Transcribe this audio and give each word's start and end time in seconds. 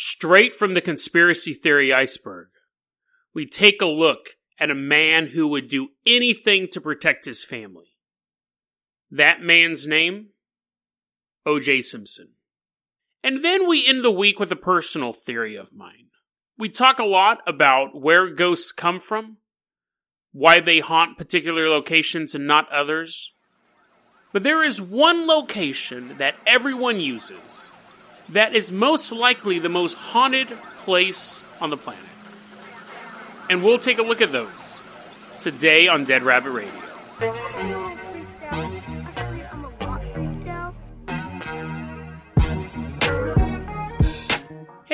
Straight 0.00 0.54
from 0.54 0.74
the 0.74 0.80
conspiracy 0.80 1.52
theory 1.52 1.92
iceberg, 1.92 2.50
we 3.34 3.44
take 3.44 3.82
a 3.82 3.86
look 3.86 4.36
at 4.56 4.70
a 4.70 4.74
man 4.74 5.26
who 5.26 5.48
would 5.48 5.66
do 5.66 5.88
anything 6.06 6.68
to 6.68 6.80
protect 6.80 7.24
his 7.24 7.42
family. 7.42 7.96
That 9.10 9.42
man's 9.42 9.88
name? 9.88 10.28
O.J. 11.44 11.82
Simpson. 11.82 12.28
And 13.24 13.44
then 13.44 13.68
we 13.68 13.84
end 13.84 14.04
the 14.04 14.12
week 14.12 14.38
with 14.38 14.52
a 14.52 14.56
personal 14.56 15.12
theory 15.12 15.56
of 15.56 15.72
mine. 15.72 16.10
We 16.56 16.68
talk 16.68 17.00
a 17.00 17.04
lot 17.04 17.40
about 17.44 18.00
where 18.00 18.30
ghosts 18.30 18.70
come 18.70 19.00
from, 19.00 19.38
why 20.30 20.60
they 20.60 20.78
haunt 20.78 21.18
particular 21.18 21.68
locations 21.68 22.36
and 22.36 22.46
not 22.46 22.70
others. 22.70 23.32
But 24.32 24.44
there 24.44 24.62
is 24.62 24.80
one 24.80 25.26
location 25.26 26.18
that 26.18 26.36
everyone 26.46 27.00
uses 27.00 27.68
that 28.30 28.54
is 28.54 28.70
most 28.70 29.12
likely 29.12 29.58
the 29.58 29.68
most 29.68 29.94
haunted 29.94 30.48
place 30.78 31.44
on 31.60 31.70
the 31.70 31.76
planet. 31.76 32.04
And 33.50 33.64
we'll 33.64 33.78
take 33.78 33.98
a 33.98 34.02
look 34.02 34.20
at 34.20 34.32
those 34.32 34.78
today 35.40 35.88
on 35.88 36.04
Dead 36.04 36.22
Rabbit 36.22 36.50
Radio. 36.50 37.87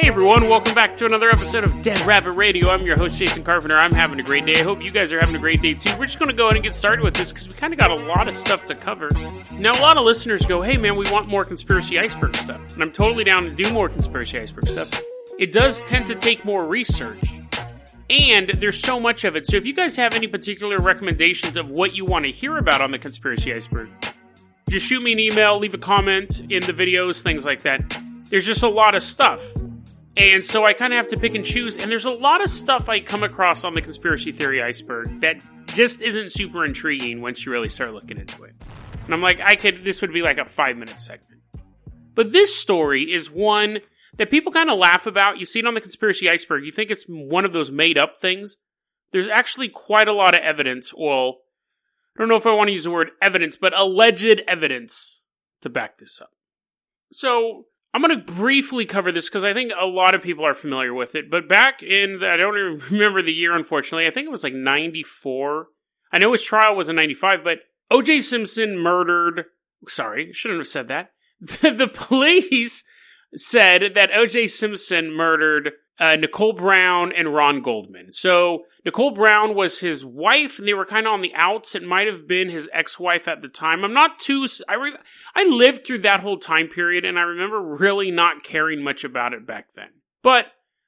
Hey 0.04 0.10
everyone, 0.10 0.50
welcome 0.50 0.74
back 0.74 0.96
to 0.96 1.06
another 1.06 1.30
episode 1.30 1.64
of 1.64 1.80
Dead 1.80 1.98
Rabbit 2.06 2.32
Radio. 2.32 2.68
I'm 2.68 2.82
your 2.82 2.94
host, 2.94 3.18
Jason 3.18 3.42
Carpenter. 3.42 3.78
I'm 3.78 3.90
having 3.90 4.20
a 4.20 4.22
great 4.22 4.44
day. 4.44 4.60
I 4.60 4.62
hope 4.62 4.82
you 4.82 4.90
guys 4.90 5.14
are 5.14 5.18
having 5.18 5.34
a 5.34 5.38
great 5.38 5.62
day 5.62 5.72
too. 5.72 5.96
We're 5.96 6.04
just 6.04 6.18
going 6.18 6.30
to 6.30 6.36
go 6.36 6.44
ahead 6.44 6.56
and 6.56 6.62
get 6.62 6.74
started 6.74 7.02
with 7.02 7.14
this 7.14 7.32
because 7.32 7.48
we 7.48 7.54
kind 7.54 7.72
of 7.72 7.78
got 7.78 7.90
a 7.90 7.94
lot 7.94 8.28
of 8.28 8.34
stuff 8.34 8.66
to 8.66 8.74
cover. 8.74 9.08
Now, 9.54 9.72
a 9.72 9.80
lot 9.80 9.96
of 9.96 10.04
listeners 10.04 10.44
go, 10.44 10.60
hey 10.60 10.76
man, 10.76 10.96
we 10.96 11.10
want 11.10 11.28
more 11.28 11.42
conspiracy 11.42 11.98
iceberg 11.98 12.36
stuff. 12.36 12.74
And 12.74 12.82
I'm 12.82 12.92
totally 12.92 13.24
down 13.24 13.44
to 13.44 13.50
do 13.50 13.72
more 13.72 13.88
conspiracy 13.88 14.38
iceberg 14.38 14.66
stuff. 14.66 14.92
It 15.38 15.52
does 15.52 15.82
tend 15.84 16.06
to 16.08 16.14
take 16.14 16.44
more 16.44 16.66
research. 16.66 17.24
And 18.10 18.50
there's 18.58 18.78
so 18.78 19.00
much 19.00 19.24
of 19.24 19.36
it. 19.36 19.46
So 19.46 19.56
if 19.56 19.64
you 19.64 19.72
guys 19.72 19.96
have 19.96 20.12
any 20.12 20.26
particular 20.26 20.76
recommendations 20.76 21.56
of 21.56 21.70
what 21.70 21.94
you 21.94 22.04
want 22.04 22.26
to 22.26 22.30
hear 22.30 22.58
about 22.58 22.82
on 22.82 22.90
the 22.90 22.98
conspiracy 22.98 23.54
iceberg, 23.54 23.88
just 24.68 24.86
shoot 24.86 25.02
me 25.02 25.14
an 25.14 25.18
email, 25.18 25.58
leave 25.58 25.72
a 25.72 25.78
comment 25.78 26.40
in 26.50 26.62
the 26.62 26.74
videos, 26.74 27.22
things 27.22 27.46
like 27.46 27.62
that. 27.62 27.80
There's 28.28 28.44
just 28.44 28.62
a 28.62 28.68
lot 28.68 28.94
of 28.94 29.02
stuff. 29.02 29.42
And 30.16 30.44
so 30.44 30.64
I 30.64 30.72
kind 30.74 30.92
of 30.92 30.98
have 30.98 31.08
to 31.08 31.16
pick 31.16 31.34
and 31.34 31.44
choose. 31.44 31.76
And 31.76 31.90
there's 31.90 32.04
a 32.04 32.10
lot 32.10 32.42
of 32.42 32.48
stuff 32.48 32.88
I 32.88 33.00
come 33.00 33.22
across 33.22 33.64
on 33.64 33.74
the 33.74 33.82
conspiracy 33.82 34.30
theory 34.30 34.62
iceberg 34.62 35.20
that 35.20 35.42
just 35.68 36.02
isn't 36.02 36.30
super 36.30 36.64
intriguing 36.64 37.20
once 37.20 37.44
you 37.44 37.50
really 37.50 37.68
start 37.68 37.92
looking 37.92 38.18
into 38.18 38.44
it. 38.44 38.54
And 39.04 39.12
I'm 39.12 39.22
like, 39.22 39.40
I 39.40 39.56
could, 39.56 39.82
this 39.82 40.00
would 40.02 40.12
be 40.12 40.22
like 40.22 40.38
a 40.38 40.44
five 40.44 40.76
minute 40.76 41.00
segment. 41.00 41.42
But 42.14 42.32
this 42.32 42.56
story 42.56 43.12
is 43.12 43.30
one 43.30 43.80
that 44.16 44.30
people 44.30 44.52
kind 44.52 44.70
of 44.70 44.78
laugh 44.78 45.06
about. 45.06 45.38
You 45.38 45.44
see 45.44 45.58
it 45.58 45.66
on 45.66 45.74
the 45.74 45.80
conspiracy 45.80 46.30
iceberg. 46.30 46.64
You 46.64 46.70
think 46.70 46.90
it's 46.90 47.04
one 47.08 47.44
of 47.44 47.52
those 47.52 47.72
made 47.72 47.98
up 47.98 48.16
things. 48.16 48.56
There's 49.10 49.28
actually 49.28 49.68
quite 49.68 50.06
a 50.06 50.12
lot 50.12 50.34
of 50.34 50.40
evidence. 50.40 50.94
Well, 50.96 51.38
I 52.16 52.20
don't 52.20 52.28
know 52.28 52.36
if 52.36 52.46
I 52.46 52.54
want 52.54 52.68
to 52.68 52.72
use 52.72 52.84
the 52.84 52.92
word 52.92 53.10
evidence, 53.20 53.56
but 53.56 53.76
alleged 53.76 54.42
evidence 54.46 55.22
to 55.62 55.68
back 55.68 55.98
this 55.98 56.20
up. 56.20 56.30
So 57.12 57.66
I'm 57.94 58.02
going 58.02 58.18
to 58.18 58.32
briefly 58.32 58.86
cover 58.86 59.12
this 59.12 59.28
because 59.28 59.44
I 59.44 59.54
think 59.54 59.72
a 59.78 59.86
lot 59.86 60.16
of 60.16 60.22
people 60.22 60.44
are 60.44 60.52
familiar 60.52 60.92
with 60.92 61.14
it. 61.14 61.30
But 61.30 61.48
back 61.48 61.80
in, 61.80 62.18
the, 62.18 62.28
I 62.28 62.36
don't 62.36 62.58
even 62.58 62.82
remember 62.90 63.22
the 63.22 63.32
year, 63.32 63.54
unfortunately. 63.54 64.08
I 64.08 64.10
think 64.10 64.26
it 64.26 64.32
was 64.32 64.42
like 64.42 64.52
94. 64.52 65.68
I 66.12 66.18
know 66.18 66.32
his 66.32 66.42
trial 66.42 66.74
was 66.74 66.88
in 66.88 66.96
95, 66.96 67.44
but 67.44 67.60
O.J. 67.92 68.20
Simpson 68.20 68.78
murdered. 68.78 69.44
Sorry, 69.86 70.32
shouldn't 70.32 70.58
have 70.58 70.66
said 70.66 70.88
that. 70.88 71.12
the 71.40 71.90
police 71.92 72.82
said 73.36 73.94
that 73.94 74.10
O.J. 74.12 74.48
Simpson 74.48 75.14
murdered 75.14 75.70
uh, 75.98 76.16
Nicole 76.16 76.52
Brown 76.52 77.12
and 77.12 77.34
Ron 77.34 77.60
Goldman. 77.60 78.12
So 78.12 78.64
Nicole 78.84 79.12
Brown 79.12 79.54
was 79.54 79.80
his 79.80 80.04
wife, 80.04 80.58
and 80.58 80.66
they 80.66 80.74
were 80.74 80.84
kind 80.84 81.06
of 81.06 81.12
on 81.12 81.20
the 81.20 81.34
outs. 81.34 81.74
It 81.74 81.82
might 81.82 82.06
have 82.06 82.26
been 82.26 82.50
his 82.50 82.68
ex-wife 82.72 83.28
at 83.28 83.42
the 83.42 83.48
time. 83.48 83.84
I'm 83.84 83.94
not 83.94 84.18
too. 84.18 84.46
I 84.68 84.74
re, 84.74 84.94
I 85.34 85.44
lived 85.44 85.86
through 85.86 85.98
that 85.98 86.20
whole 86.20 86.38
time 86.38 86.68
period, 86.68 87.04
and 87.04 87.18
I 87.18 87.22
remember 87.22 87.60
really 87.60 88.10
not 88.10 88.42
caring 88.42 88.82
much 88.82 89.04
about 89.04 89.32
it 89.32 89.46
back 89.46 89.72
then. 89.74 89.90
But 90.22 90.46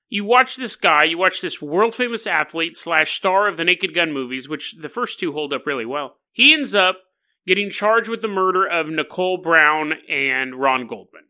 you 0.09 0.25
watch 0.25 0.57
this 0.57 0.77
guy, 0.77 1.05
you 1.05 1.19
watch 1.19 1.41
this 1.41 1.61
world 1.63 1.95
famous 1.95 2.27
athlete 2.27 2.77
slash 2.77 3.13
star 3.13 3.49
of 3.49 3.57
the 3.57 3.65
Naked 3.65 3.95
Gun 3.95 4.13
movies, 4.13 4.49
which 4.49 4.77
the 4.81 4.89
first 4.89 5.21
two 5.21 5.33
hold 5.33 5.53
up 5.53 5.67
really 5.67 5.87
well. 5.87 6.17
He 6.33 6.53
ends 6.53 6.75
up 6.75 6.99
getting 7.47 7.71
charged 7.71 8.09
with 8.09 8.23
the 8.23 8.29
murder 8.29 8.67
of 8.67 8.89
Nicole 8.89 9.39
Brown 9.39 9.95
and 10.09 10.57
Ron 10.57 10.87
Goldman 10.87 11.23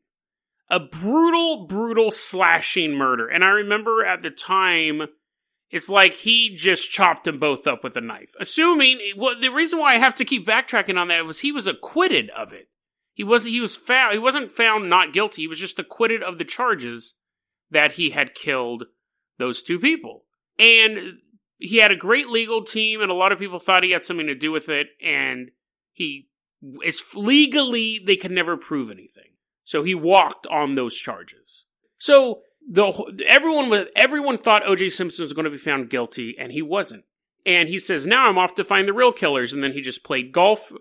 a 0.68 0.80
brutal, 0.80 1.66
brutal 1.66 2.10
slashing 2.10 2.94
murder. 2.94 3.28
And 3.28 3.44
I 3.44 3.48
remember 3.48 4.04
at 4.04 4.22
the 4.22 4.30
time, 4.30 5.02
it's 5.70 5.88
like 5.88 6.14
he 6.14 6.54
just 6.54 6.90
chopped 6.90 7.24
them 7.24 7.38
both 7.38 7.66
up 7.66 7.82
with 7.82 7.96
a 7.96 8.00
knife. 8.00 8.34
Assuming, 8.40 9.00
well, 9.16 9.38
the 9.38 9.48
reason 9.48 9.78
why 9.78 9.94
I 9.94 9.98
have 9.98 10.14
to 10.16 10.24
keep 10.24 10.46
backtracking 10.46 10.98
on 10.98 11.08
that 11.08 11.26
was 11.26 11.40
he 11.40 11.52
was 11.52 11.66
acquitted 11.66 12.30
of 12.30 12.52
it. 12.52 12.68
He 13.12 13.24
was 13.24 13.44
he 13.46 13.60
was 13.60 13.76
found 13.76 14.12
he 14.12 14.18
wasn't 14.18 14.50
found 14.50 14.90
not 14.90 15.14
guilty. 15.14 15.42
He 15.42 15.48
was 15.48 15.58
just 15.58 15.78
acquitted 15.78 16.22
of 16.22 16.38
the 16.38 16.44
charges 16.44 17.14
that 17.70 17.92
he 17.92 18.10
had 18.10 18.34
killed 18.34 18.84
those 19.38 19.62
two 19.62 19.78
people. 19.78 20.24
And 20.58 21.18
he 21.58 21.78
had 21.78 21.90
a 21.90 21.96
great 21.96 22.28
legal 22.28 22.62
team, 22.62 23.00
and 23.00 23.10
a 23.10 23.14
lot 23.14 23.32
of 23.32 23.38
people 23.38 23.58
thought 23.58 23.84
he 23.84 23.92
had 23.92 24.04
something 24.04 24.26
to 24.26 24.34
do 24.34 24.52
with 24.52 24.68
it. 24.68 24.88
And 25.02 25.50
he 25.92 26.28
is 26.84 27.02
legally 27.14 28.00
they 28.04 28.16
could 28.16 28.30
never 28.30 28.56
prove 28.56 28.90
anything. 28.90 29.35
So 29.66 29.82
he 29.82 29.96
walked 29.96 30.46
on 30.46 30.76
those 30.76 30.94
charges. 30.96 31.64
So 31.98 32.42
the 32.68 32.86
everyone 33.26 33.68
was 33.68 33.86
everyone 33.96 34.38
thought 34.38 34.66
O.J. 34.66 34.90
Simpson 34.90 35.24
was 35.24 35.32
going 35.32 35.44
to 35.44 35.50
be 35.50 35.58
found 35.58 35.90
guilty, 35.90 36.36
and 36.38 36.52
he 36.52 36.62
wasn't. 36.62 37.04
And 37.44 37.68
he 37.68 37.80
says, 37.80 38.06
"Now 38.06 38.28
I'm 38.28 38.38
off 38.38 38.54
to 38.54 38.64
find 38.64 38.86
the 38.86 38.92
real 38.92 39.10
killers." 39.10 39.52
And 39.52 39.64
then 39.64 39.72
he 39.72 39.80
just 39.80 40.04
played 40.04 40.30
golf 40.30 40.72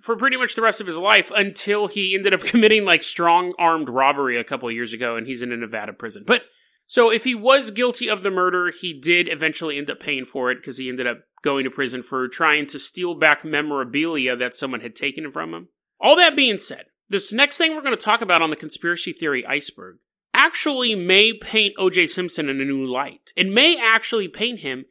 for 0.00 0.16
pretty 0.16 0.36
much 0.36 0.56
the 0.56 0.62
rest 0.62 0.80
of 0.80 0.88
his 0.88 0.98
life 0.98 1.30
until 1.32 1.86
he 1.86 2.16
ended 2.16 2.34
up 2.34 2.40
committing 2.44 2.84
like 2.84 3.04
strong 3.04 3.54
armed 3.60 3.88
robbery 3.88 4.36
a 4.36 4.44
couple 4.44 4.68
years 4.72 4.92
ago, 4.92 5.14
and 5.14 5.28
he's 5.28 5.42
in 5.42 5.52
a 5.52 5.56
Nevada 5.56 5.92
prison. 5.92 6.24
But 6.26 6.42
so 6.88 7.10
if 7.10 7.22
he 7.22 7.36
was 7.36 7.70
guilty 7.70 8.08
of 8.08 8.24
the 8.24 8.30
murder, 8.32 8.72
he 8.72 8.92
did 8.92 9.28
eventually 9.28 9.78
end 9.78 9.88
up 9.88 10.00
paying 10.00 10.24
for 10.24 10.50
it 10.50 10.56
because 10.56 10.78
he 10.78 10.88
ended 10.88 11.06
up 11.06 11.20
going 11.42 11.62
to 11.62 11.70
prison 11.70 12.02
for 12.02 12.26
trying 12.26 12.66
to 12.66 12.80
steal 12.80 13.14
back 13.14 13.44
memorabilia 13.44 14.34
that 14.34 14.56
someone 14.56 14.80
had 14.80 14.96
taken 14.96 15.30
from 15.30 15.54
him. 15.54 15.68
All 16.00 16.16
that 16.16 16.34
being 16.34 16.58
said, 16.58 16.86
this 17.12 17.32
next 17.32 17.58
thing 17.58 17.74
we're 17.74 17.82
going 17.82 17.96
to 17.96 18.04
talk 18.04 18.22
about 18.22 18.42
on 18.42 18.50
the 18.50 18.56
conspiracy 18.56 19.12
theory 19.12 19.46
iceberg 19.46 19.98
actually 20.34 20.94
may 20.94 21.32
paint 21.32 21.76
OJ 21.76 22.08
Simpson 22.08 22.48
in 22.48 22.60
a 22.60 22.64
new 22.64 22.86
light. 22.86 23.32
It 23.36 23.48
may 23.48 23.78
actually 23.78 24.28
paint 24.28 24.60
him 24.60 24.86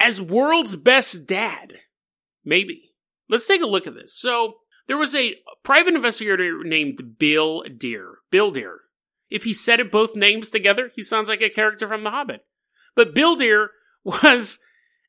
as 0.00 0.22
world's 0.22 0.76
best 0.76 1.26
dad. 1.26 1.80
Maybe. 2.44 2.94
Let's 3.28 3.48
take 3.48 3.62
a 3.62 3.66
look 3.66 3.86
at 3.86 3.94
this. 3.94 4.16
So, 4.16 4.54
there 4.86 4.96
was 4.96 5.16
a 5.16 5.34
private 5.64 5.94
investigator 5.94 6.62
named 6.62 7.18
Bill 7.18 7.64
Dear. 7.76 8.18
Bill 8.30 8.52
Dear. 8.52 8.82
If 9.28 9.42
he 9.42 9.52
said 9.52 9.80
it 9.80 9.90
both 9.90 10.14
names 10.14 10.50
together, 10.50 10.92
he 10.94 11.02
sounds 11.02 11.28
like 11.28 11.42
a 11.42 11.50
character 11.50 11.88
from 11.88 12.02
The 12.02 12.12
Hobbit. 12.12 12.46
But 12.94 13.12
Bill 13.12 13.34
Dear 13.34 13.70
was 14.04 14.60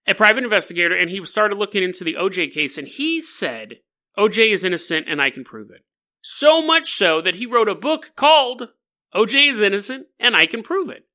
a 0.07 0.15
private 0.15 0.43
investigator 0.43 0.95
and 0.95 1.11
he 1.11 1.23
started 1.25 1.59
looking 1.59 1.83
into 1.83 2.03
the 2.03 2.15
OJ 2.15 2.51
case 2.51 2.79
and 2.79 2.87
he 2.87 3.21
said, 3.21 3.75
OJ 4.17 4.51
is 4.51 4.63
innocent 4.63 5.05
and 5.07 5.21
I 5.21 5.29
can 5.29 5.43
prove 5.43 5.69
it. 5.69 5.83
So 6.29 6.61
much 6.61 6.91
so 6.91 7.21
that 7.21 7.35
he 7.35 7.45
wrote 7.45 7.69
a 7.69 7.73
book 7.73 8.11
called 8.17 8.67
OJ 9.15 9.47
is 9.47 9.61
Innocent 9.61 10.07
and 10.19 10.35
I 10.35 10.45
Can 10.45 10.61
Prove 10.61 10.89
It. 10.89 11.05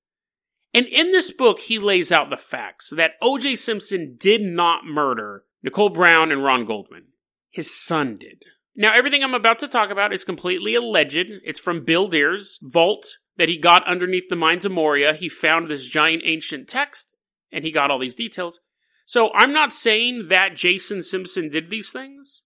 And 0.73 0.87
in 0.87 1.11
this 1.11 1.31
book, 1.31 1.61
he 1.61 1.79
lays 1.79 2.11
out 2.11 2.31
the 2.31 2.39
facts 2.39 2.89
that 2.97 3.21
OJ 3.23 3.59
Simpson 3.59 4.17
did 4.19 4.41
not 4.41 4.87
murder 4.87 5.45
Nicole 5.63 5.91
Brown 5.91 6.33
and 6.33 6.43
Ron 6.43 6.65
Goldman. 6.65 7.09
His 7.51 7.71
son 7.71 8.17
did. 8.17 8.43
Now, 8.75 8.95
everything 8.95 9.23
I'm 9.23 9.35
about 9.35 9.59
to 9.59 9.69
talk 9.69 9.91
about 9.91 10.15
is 10.15 10.25
completely 10.25 10.75
alleged. 10.75 11.27
It's 11.45 11.61
from 11.61 11.85
Bill 11.85 12.09
Dear's 12.09 12.59
vault 12.63 13.19
that 13.37 13.51
he 13.51 13.59
got 13.59 13.87
underneath 13.87 14.31
the 14.31 14.35
mines 14.35 14.65
of 14.65 14.73
Moria. 14.73 15.13
He 15.13 15.29
found 15.29 15.69
this 15.69 15.87
giant 15.87 16.23
ancient 16.25 16.69
text 16.69 17.13
and 17.53 17.67
he 17.67 17.71
got 17.71 17.91
all 17.91 17.99
these 17.99 18.15
details. 18.15 18.61
So 19.05 19.31
I'm 19.35 19.53
not 19.53 19.75
saying 19.75 20.29
that 20.29 20.57
Jason 20.57 21.03
Simpson 21.03 21.51
did 21.51 21.69
these 21.69 21.93
things, 21.93 22.45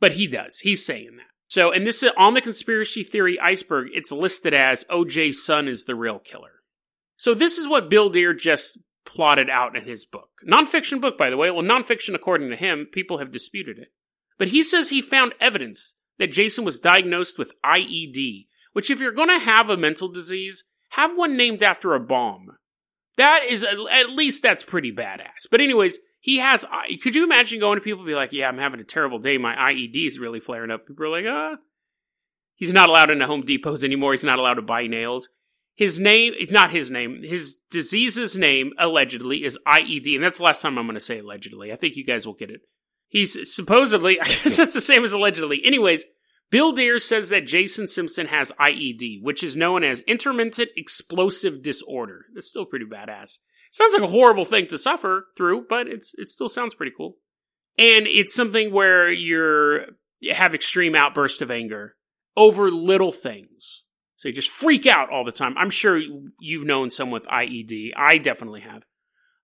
but 0.00 0.12
he 0.12 0.26
does. 0.26 0.60
He's 0.60 0.86
saying 0.86 1.18
that. 1.18 1.27
So, 1.48 1.72
and 1.72 1.86
this 1.86 2.02
is 2.02 2.12
on 2.16 2.34
the 2.34 2.42
conspiracy 2.42 3.02
theory 3.02 3.40
iceberg, 3.40 3.88
it's 3.94 4.12
listed 4.12 4.52
as 4.52 4.84
OJ's 4.84 5.44
son 5.44 5.66
is 5.66 5.84
the 5.84 5.94
real 5.94 6.18
killer. 6.18 6.62
So, 7.16 7.32
this 7.34 7.56
is 7.56 7.66
what 7.66 7.88
Bill 7.88 8.10
Dear 8.10 8.34
just 8.34 8.78
plotted 9.06 9.48
out 9.48 9.74
in 9.74 9.84
his 9.84 10.04
book. 10.04 10.28
Nonfiction 10.46 11.00
book, 11.00 11.16
by 11.16 11.30
the 11.30 11.38
way. 11.38 11.50
Well, 11.50 11.62
nonfiction, 11.62 12.14
according 12.14 12.50
to 12.50 12.56
him, 12.56 12.86
people 12.92 13.18
have 13.18 13.30
disputed 13.30 13.78
it. 13.78 13.88
But 14.38 14.48
he 14.48 14.62
says 14.62 14.90
he 14.90 15.00
found 15.00 15.32
evidence 15.40 15.94
that 16.18 16.32
Jason 16.32 16.64
was 16.66 16.78
diagnosed 16.78 17.38
with 17.38 17.54
IED, 17.64 18.46
which, 18.74 18.90
if 18.90 19.00
you're 19.00 19.10
going 19.10 19.30
to 19.30 19.38
have 19.38 19.70
a 19.70 19.76
mental 19.78 20.08
disease, 20.08 20.64
have 20.90 21.16
one 21.16 21.36
named 21.36 21.62
after 21.62 21.94
a 21.94 22.00
bomb. 22.00 22.58
That 23.16 23.44
is, 23.48 23.64
at 23.64 24.10
least 24.10 24.42
that's 24.42 24.64
pretty 24.64 24.92
badass. 24.92 25.48
But, 25.50 25.62
anyways, 25.62 25.98
he 26.20 26.38
has. 26.38 26.64
Could 27.02 27.14
you 27.14 27.24
imagine 27.24 27.60
going 27.60 27.78
to 27.78 27.84
people 27.84 28.04
be 28.04 28.14
like, 28.14 28.32
"Yeah, 28.32 28.48
I'm 28.48 28.58
having 28.58 28.80
a 28.80 28.84
terrible 28.84 29.18
day. 29.18 29.38
My 29.38 29.54
IED 29.54 30.06
is 30.06 30.18
really 30.18 30.40
flaring 30.40 30.70
up." 30.70 30.86
People 30.86 31.06
are 31.06 31.08
like, 31.08 31.26
"Ah." 31.26 31.56
He's 32.54 32.72
not 32.72 32.88
allowed 32.88 33.10
into 33.10 33.26
Home 33.26 33.44
Depots 33.44 33.84
anymore. 33.84 34.12
He's 34.12 34.24
not 34.24 34.40
allowed 34.40 34.54
to 34.54 34.62
buy 34.62 34.88
nails. 34.88 35.28
His 35.76 36.00
name, 36.00 36.34
it's 36.36 36.50
not 36.50 36.72
his 36.72 36.90
name. 36.90 37.22
His 37.22 37.56
disease's 37.70 38.36
name, 38.36 38.72
allegedly, 38.78 39.44
is 39.44 39.56
IED, 39.64 40.16
and 40.16 40.24
that's 40.24 40.38
the 40.38 40.44
last 40.44 40.60
time 40.60 40.76
I'm 40.76 40.86
going 40.86 40.94
to 40.94 41.00
say 41.00 41.20
allegedly. 41.20 41.72
I 41.72 41.76
think 41.76 41.94
you 41.94 42.04
guys 42.04 42.26
will 42.26 42.34
get 42.34 42.50
it. 42.50 42.62
He's 43.06 43.54
supposedly, 43.54 44.20
I 44.20 44.24
guess 44.24 44.56
that's 44.56 44.74
the 44.74 44.80
same 44.80 45.04
as 45.04 45.12
allegedly. 45.12 45.64
Anyways, 45.64 46.04
Bill 46.50 46.72
Dear 46.72 46.98
says 46.98 47.28
that 47.28 47.46
Jason 47.46 47.86
Simpson 47.86 48.26
has 48.26 48.50
IED, 48.58 49.22
which 49.22 49.44
is 49.44 49.56
known 49.56 49.84
as 49.84 50.00
intermittent 50.00 50.70
explosive 50.76 51.62
disorder. 51.62 52.24
That's 52.34 52.48
still 52.48 52.66
pretty 52.66 52.86
badass. 52.86 53.38
Sounds 53.70 53.94
like 53.94 54.02
a 54.02 54.08
horrible 54.08 54.44
thing 54.44 54.66
to 54.68 54.78
suffer 54.78 55.26
through, 55.36 55.66
but 55.68 55.88
it's 55.88 56.14
it 56.16 56.28
still 56.28 56.48
sounds 56.48 56.74
pretty 56.74 56.92
cool. 56.96 57.16
And 57.76 58.06
it's 58.06 58.34
something 58.34 58.72
where 58.72 59.10
you're 59.10 59.86
you 60.20 60.34
have 60.34 60.54
extreme 60.54 60.94
outbursts 60.94 61.40
of 61.40 61.50
anger 61.50 61.96
over 62.36 62.70
little 62.70 63.12
things. 63.12 63.84
So 64.16 64.28
you 64.28 64.34
just 64.34 64.50
freak 64.50 64.86
out 64.86 65.10
all 65.10 65.24
the 65.24 65.32
time. 65.32 65.56
I'm 65.56 65.70
sure 65.70 66.00
you've 66.40 66.64
known 66.64 66.90
someone 66.90 67.20
with 67.20 67.30
IED. 67.30 67.92
I 67.96 68.18
definitely 68.18 68.62
have. 68.62 68.82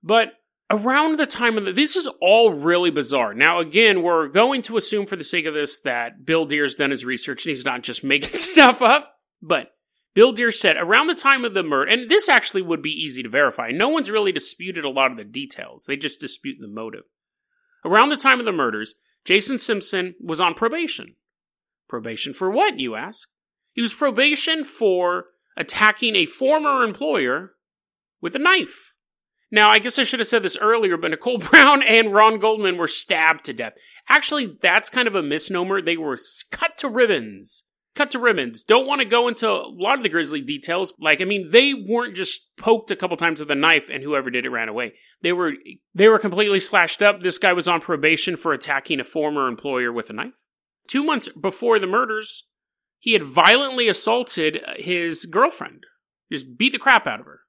But 0.02 0.32
around 0.68 1.16
the 1.16 1.26
time 1.26 1.56
of 1.56 1.64
the, 1.64 1.72
this 1.72 1.94
is 1.94 2.08
all 2.20 2.52
really 2.52 2.90
bizarre. 2.90 3.34
Now, 3.34 3.60
again, 3.60 4.02
we're 4.02 4.26
going 4.26 4.62
to 4.62 4.76
assume 4.76 5.06
for 5.06 5.14
the 5.14 5.22
sake 5.22 5.46
of 5.46 5.54
this 5.54 5.78
that 5.80 6.26
Bill 6.26 6.44
Dear's 6.44 6.74
done 6.74 6.90
his 6.90 7.04
research 7.04 7.44
and 7.44 7.50
he's 7.50 7.64
not 7.64 7.82
just 7.82 8.02
making 8.02 8.30
stuff 8.40 8.82
up. 8.82 9.14
But 9.40 9.70
Bill 10.14 10.32
Dear 10.32 10.52
said 10.52 10.76
around 10.76 11.08
the 11.08 11.14
time 11.14 11.44
of 11.44 11.54
the 11.54 11.64
murder, 11.64 11.90
and 11.90 12.08
this 12.08 12.28
actually 12.28 12.62
would 12.62 12.82
be 12.82 12.90
easy 12.90 13.22
to 13.22 13.28
verify. 13.28 13.70
No 13.70 13.88
one's 13.88 14.10
really 14.10 14.30
disputed 14.32 14.84
a 14.84 14.90
lot 14.90 15.10
of 15.10 15.16
the 15.16 15.24
details. 15.24 15.84
They 15.86 15.96
just 15.96 16.20
dispute 16.20 16.58
the 16.60 16.68
motive. 16.68 17.02
Around 17.84 18.10
the 18.10 18.16
time 18.16 18.38
of 18.38 18.46
the 18.46 18.52
murders, 18.52 18.94
Jason 19.24 19.58
Simpson 19.58 20.14
was 20.20 20.40
on 20.40 20.54
probation. 20.54 21.16
Probation 21.88 22.32
for 22.32 22.48
what, 22.48 22.78
you 22.78 22.94
ask? 22.94 23.28
He 23.72 23.82
was 23.82 23.92
probation 23.92 24.62
for 24.62 25.26
attacking 25.56 26.14
a 26.14 26.26
former 26.26 26.84
employer 26.84 27.54
with 28.20 28.36
a 28.36 28.38
knife. 28.38 28.94
Now, 29.50 29.70
I 29.70 29.78
guess 29.78 29.98
I 29.98 30.04
should 30.04 30.20
have 30.20 30.28
said 30.28 30.42
this 30.42 30.56
earlier, 30.56 30.96
but 30.96 31.10
Nicole 31.10 31.38
Brown 31.50 31.82
and 31.82 32.12
Ron 32.12 32.38
Goldman 32.38 32.76
were 32.76 32.88
stabbed 32.88 33.44
to 33.46 33.52
death. 33.52 33.74
Actually, 34.08 34.56
that's 34.60 34.88
kind 34.88 35.08
of 35.08 35.14
a 35.14 35.22
misnomer. 35.22 35.82
They 35.82 35.96
were 35.96 36.18
cut 36.50 36.78
to 36.78 36.88
ribbons 36.88 37.64
cut 37.94 38.10
to 38.10 38.18
ribbons. 38.18 38.64
Don't 38.64 38.86
want 38.86 39.00
to 39.00 39.06
go 39.06 39.28
into 39.28 39.48
a 39.48 39.68
lot 39.68 39.96
of 39.96 40.02
the 40.02 40.08
grisly 40.08 40.42
details. 40.42 40.92
Like, 40.98 41.20
I 41.20 41.24
mean, 41.24 41.50
they 41.50 41.74
weren't 41.74 42.16
just 42.16 42.56
poked 42.56 42.90
a 42.90 42.96
couple 42.96 43.16
times 43.16 43.40
with 43.40 43.50
a 43.50 43.54
knife 43.54 43.88
and 43.88 44.02
whoever 44.02 44.30
did 44.30 44.44
it 44.44 44.50
ran 44.50 44.68
away. 44.68 44.94
They 45.22 45.32
were, 45.32 45.52
they 45.94 46.08
were 46.08 46.18
completely 46.18 46.60
slashed 46.60 47.02
up. 47.02 47.22
This 47.22 47.38
guy 47.38 47.52
was 47.52 47.68
on 47.68 47.80
probation 47.80 48.36
for 48.36 48.52
attacking 48.52 49.00
a 49.00 49.04
former 49.04 49.48
employer 49.48 49.92
with 49.92 50.10
a 50.10 50.12
knife. 50.12 50.34
Two 50.88 51.04
months 51.04 51.28
before 51.28 51.78
the 51.78 51.86
murders, 51.86 52.44
he 52.98 53.12
had 53.12 53.22
violently 53.22 53.88
assaulted 53.88 54.62
uh, 54.66 54.74
his 54.76 55.26
girlfriend. 55.26 55.84
Just 56.32 56.58
beat 56.58 56.72
the 56.72 56.78
crap 56.78 57.06
out 57.06 57.20
of 57.20 57.26
her. 57.26 57.40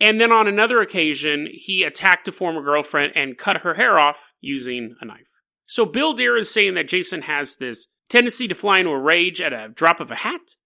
And 0.00 0.20
then 0.20 0.32
on 0.32 0.48
another 0.48 0.80
occasion, 0.80 1.48
he 1.52 1.82
attacked 1.82 2.26
a 2.28 2.32
former 2.32 2.62
girlfriend 2.62 3.12
and 3.14 3.36
cut 3.36 3.58
her 3.58 3.74
hair 3.74 3.98
off 3.98 4.34
using 4.40 4.96
a 5.00 5.04
knife. 5.04 5.28
So 5.66 5.84
Bill 5.84 6.14
Dear 6.14 6.36
is 6.36 6.50
saying 6.50 6.74
that 6.74 6.88
Jason 6.88 7.22
has 7.22 7.56
this 7.56 7.86
tendency 8.10 8.46
to 8.48 8.54
fly 8.54 8.80
into 8.80 8.90
a 8.90 8.98
rage 8.98 9.40
at 9.40 9.54
a 9.54 9.68
drop 9.68 10.00
of 10.00 10.10
a 10.10 10.16
hat, 10.16 10.56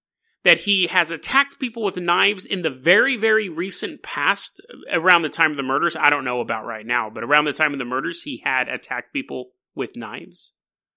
that 0.43 0.63
he 0.63 0.89
has 0.89 1.11
attacked 1.11 1.61
people 1.61 1.83
with 1.83 1.97
knives 1.97 2.45
in 2.45 2.63
the 2.63 2.71
very, 2.71 3.17
very 3.17 3.49
recent 3.49 4.03
past, 4.03 4.61
around 4.93 5.23
the 5.23 5.29
time 5.29 5.53
of 5.53 5.57
the 5.57 5.63
murders. 5.63 5.97
I 5.97 6.11
don't 6.11 6.25
know 6.25 6.41
about 6.41 6.67
right 6.67 6.85
now, 6.87 7.09
but 7.09 7.25
around 7.25 7.45
the 7.45 7.53
time 7.53 7.73
of 7.73 7.79
the 7.79 7.85
murders, 7.85 8.23
he 8.23 8.43
had 8.45 8.69
attacked 8.69 9.13
people 9.13 9.51
with 9.75 9.97
knives. 9.97 10.53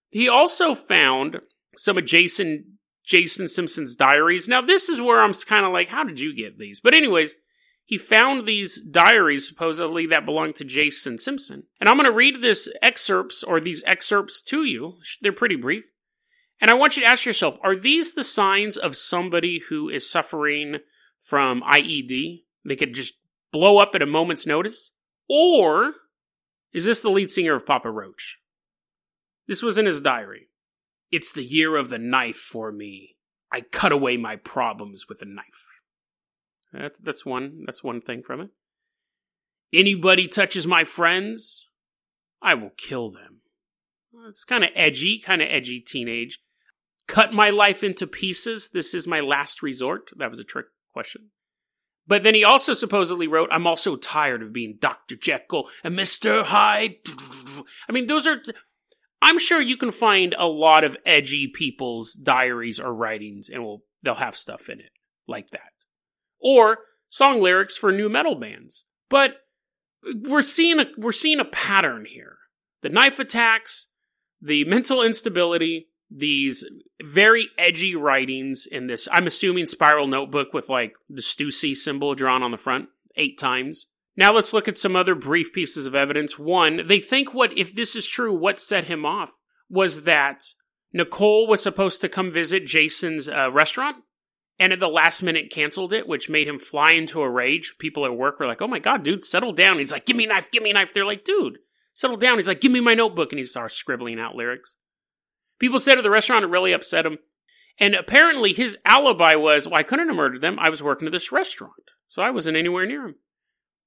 He 0.10 0.28
also 0.28 0.74
found 0.74 1.42
some 1.76 2.04
Jason 2.06 2.78
Jason 3.06 3.48
Simpson's 3.48 3.96
diaries. 3.96 4.50
Now, 4.50 4.62
this 4.62 4.90
is 4.90 5.02
where 5.02 5.22
I'm 5.22 5.34
kind 5.34 5.66
of 5.66 5.72
like, 5.72 5.88
how 5.88 6.04
did 6.04 6.20
you 6.20 6.36
get 6.36 6.58
these? 6.58 6.82
But 6.82 6.94
anyways, 6.94 7.36
he 7.86 7.98
found 7.98 8.46
these 8.46 8.82
diaries 8.82 9.48
supposedly 9.48 10.08
that 10.08 10.26
belonged 10.26 10.58
to 10.58 10.66
Jason 10.66 11.18
Simpson. 11.18 11.64
And 11.80 11.88
I'm 11.88 11.96
going 11.96 12.10
to 12.10 12.12
read 12.12 12.42
this 12.42 12.70
excerpts 12.82 13.44
or 13.44 13.62
these 13.62 13.82
excerpts 13.88 14.42
to 14.42 14.66
you. 14.66 14.98
They're 15.22 15.32
pretty 15.32 15.56
brief. 15.56 15.86
And 16.60 16.72
I 16.72 16.74
want 16.74 16.98
you 16.98 17.04
to 17.04 17.08
ask 17.08 17.26
yourself 17.26 17.58
are 17.62 17.76
these 17.76 18.14
the 18.14 18.24
signs 18.24 18.78
of 18.78 18.96
somebody 18.96 19.62
who 19.70 19.90
is 19.90 20.10
suffering 20.10 20.78
from 21.20 21.62
IED? 21.62 22.44
They 22.66 22.76
could 22.76 22.94
just 22.94 23.16
blow 23.52 23.78
up 23.78 23.96
at 23.96 24.02
a 24.02 24.08
moment's 24.08 24.48
notice? 24.48 24.92
Or 25.30 25.94
is 26.74 26.86
this 26.86 27.02
the 27.02 27.10
lead 27.10 27.32
singer 27.32 27.56
of 27.56 27.66
Papa 27.66 27.90
Roach? 27.92 28.40
This 29.48 29.62
was 29.62 29.78
in 29.78 29.86
his 29.86 30.02
diary. 30.02 30.50
It's 31.12 31.32
the 31.32 31.44
year 31.44 31.76
of 31.76 31.90
the 31.90 32.00
knife 32.00 32.36
for 32.36 32.72
me. 32.72 33.16
I 33.52 33.62
cut 33.62 33.92
away 33.92 34.18
my 34.18 34.36
problems 34.36 35.06
with 35.08 35.22
a 35.22 35.26
knife. 35.26 35.46
That's, 36.74 37.00
that's 37.00 37.26
one 37.26 37.64
that's 37.66 37.84
one 37.84 38.02
thing 38.02 38.24
from 38.24 38.42
it. 38.42 38.50
Anybody 39.74 40.28
touches 40.28 40.68
my 40.68 40.84
friends, 40.84 41.70
I 42.42 42.54
will 42.56 42.72
kill 42.78 43.10
them. 43.10 43.42
It's 44.28 44.44
kind 44.44 44.64
of 44.64 44.72
edgy, 44.76 45.20
kind 45.20 45.42
of 45.42 45.48
edgy 45.50 45.80
teenage 45.80 46.40
cut 47.08 47.34
my 47.34 47.50
life 47.50 47.84
into 47.84 48.06
pieces. 48.06 48.70
This 48.74 48.94
is 48.94 49.08
my 49.08 49.20
last 49.20 49.64
resort. 49.64 50.12
That 50.18 50.30
was 50.30 50.40
a 50.40 50.44
trick 50.44 50.68
question. 50.94 51.30
But 52.08 52.24
then 52.24 52.36
he 52.36 52.44
also 52.44 52.74
supposedly 52.74 53.28
wrote, 53.28 53.50
I'm 53.52 53.68
also 53.68 53.98
tired 53.98 54.42
of 54.42 54.54
being 54.54 54.78
Dr. 54.80 55.16
Jekyll 55.16 55.70
and 55.84 55.98
Mr. 55.98 56.44
Hyde. 56.44 56.96
I 57.88 57.92
mean, 57.92 58.08
those 58.08 58.28
are. 58.28 58.42
I'm 59.22 59.40
sure 59.40 59.60
you 59.60 59.78
can 59.78 59.92
find 59.92 60.36
a 60.38 60.48
lot 60.48 60.84
of 60.84 60.96
edgy 61.06 61.48
people's 61.48 62.14
diaries 62.14 62.80
or 62.80 62.94
writings 62.94 63.50
and 63.50 63.64
will 63.64 63.84
they'll 64.04 64.16
have 64.16 64.38
stuff 64.38 64.70
in 64.70 64.80
it 64.80 64.92
like 65.28 65.50
that. 65.50 65.72
Or 66.40 66.80
song 67.10 67.42
lyrics 67.42 67.76
for 67.76 67.92
nu 67.92 68.10
metal 68.10 68.36
bands. 68.36 68.86
But 69.10 69.38
we're 70.24 70.44
seeing 70.44 70.80
a 70.80 70.88
we're 70.98 71.12
seeing 71.12 71.40
a 71.40 71.46
pattern 71.46 72.06
here. 72.06 72.38
The 72.82 72.90
knife 72.90 73.20
attacks, 73.20 73.88
the 74.42 74.64
mental 74.66 75.02
instability, 75.02 75.90
these 76.10 76.66
very 77.04 77.48
edgy 77.58 77.96
writings 77.96 78.66
in 78.66 78.88
this, 78.88 79.08
I'm 79.12 79.28
assuming 79.28 79.66
spiral 79.66 80.08
notebook 80.08 80.54
with 80.54 80.70
like 80.70 80.96
the 81.10 81.22
Stussy 81.22 81.76
symbol 81.76 82.16
drawn 82.16 82.44
on 82.44 82.52
the 82.52 82.58
front 82.58 82.90
eight 83.16 83.38
times. 83.38 83.88
Now 84.16 84.34
let's 84.34 84.54
look 84.54 84.68
at 84.68 84.80
some 84.80 84.96
other 84.96 85.16
brief 85.16 85.54
pieces 85.54 85.86
of 85.86 85.96
evidence. 85.96 86.40
One, 86.40 86.88
they 86.88 87.00
think 87.00 87.34
what, 87.34 87.56
if 87.58 87.76
this 87.76 87.96
is 87.96 88.08
true, 88.08 88.34
what 88.34 88.60
set 88.60 88.86
him 88.86 89.06
off 89.06 89.34
was 89.70 90.04
that 90.04 90.44
Nicole 90.94 91.46
was 91.46 91.62
supposed 91.62 92.02
to 92.02 92.10
come 92.10 92.32
visit 92.32 92.66
Jason's 92.66 93.30
uh, 93.30 93.52
restaurant 93.52 93.98
and 94.58 94.74
at 94.74 94.80
the 94.80 94.88
last 94.88 95.22
minute 95.22 95.52
canceled 95.52 95.94
it, 95.94 96.08
which 96.08 96.30
made 96.30 96.48
him 96.48 96.58
fly 96.58 96.94
into 96.94 97.22
a 97.22 97.30
rage. 97.30 97.76
People 97.78 98.06
at 98.06 98.16
work 98.16 98.40
were 98.40 98.48
like, 98.48 98.62
oh 98.62 98.68
my 98.68 98.80
God, 98.80 99.04
dude, 99.04 99.24
settle 99.24 99.54
down. 99.54 99.78
He's 99.78 99.92
like, 99.92 100.06
give 100.06 100.18
me 100.18 100.26
a 100.26 100.30
knife, 100.30 100.50
give 100.50 100.64
me 100.64 100.72
a 100.72 100.74
knife. 100.74 100.94
They're 100.94 101.06
like, 101.06 101.24
dude, 101.24 101.60
settle 101.94 102.18
down. 102.18 102.38
He's 102.38 102.48
like, 102.48 102.62
give 102.62 102.72
me 102.72 102.80
my 102.80 102.96
notebook. 102.96 103.32
And 103.32 103.38
he 103.38 103.46
starts 103.46 103.76
scribbling 103.76 104.20
out 104.20 104.36
lyrics. 104.36 104.78
People 105.60 105.80
said 105.80 105.98
at 105.98 106.04
the 106.04 106.10
restaurant 106.10 106.44
it 106.44 106.50
really 106.50 106.72
upset 106.72 107.06
him. 107.06 107.18
And 107.80 107.96
apparently 107.96 108.54
his 108.54 108.78
alibi 108.86 109.36
was, 109.36 109.68
well, 109.68 109.80
I 109.80 109.84
couldn't 109.84 110.08
have 110.08 110.16
murdered 110.16 110.42
them. 110.42 110.58
I 110.60 110.70
was 110.70 110.84
working 110.84 111.08
at 111.08 111.12
this 111.12 111.32
restaurant. 111.32 111.74
So 112.10 112.22
I 112.22 112.32
wasn't 112.32 112.58
anywhere 112.58 112.86
near 112.86 113.06
him. 113.06 113.16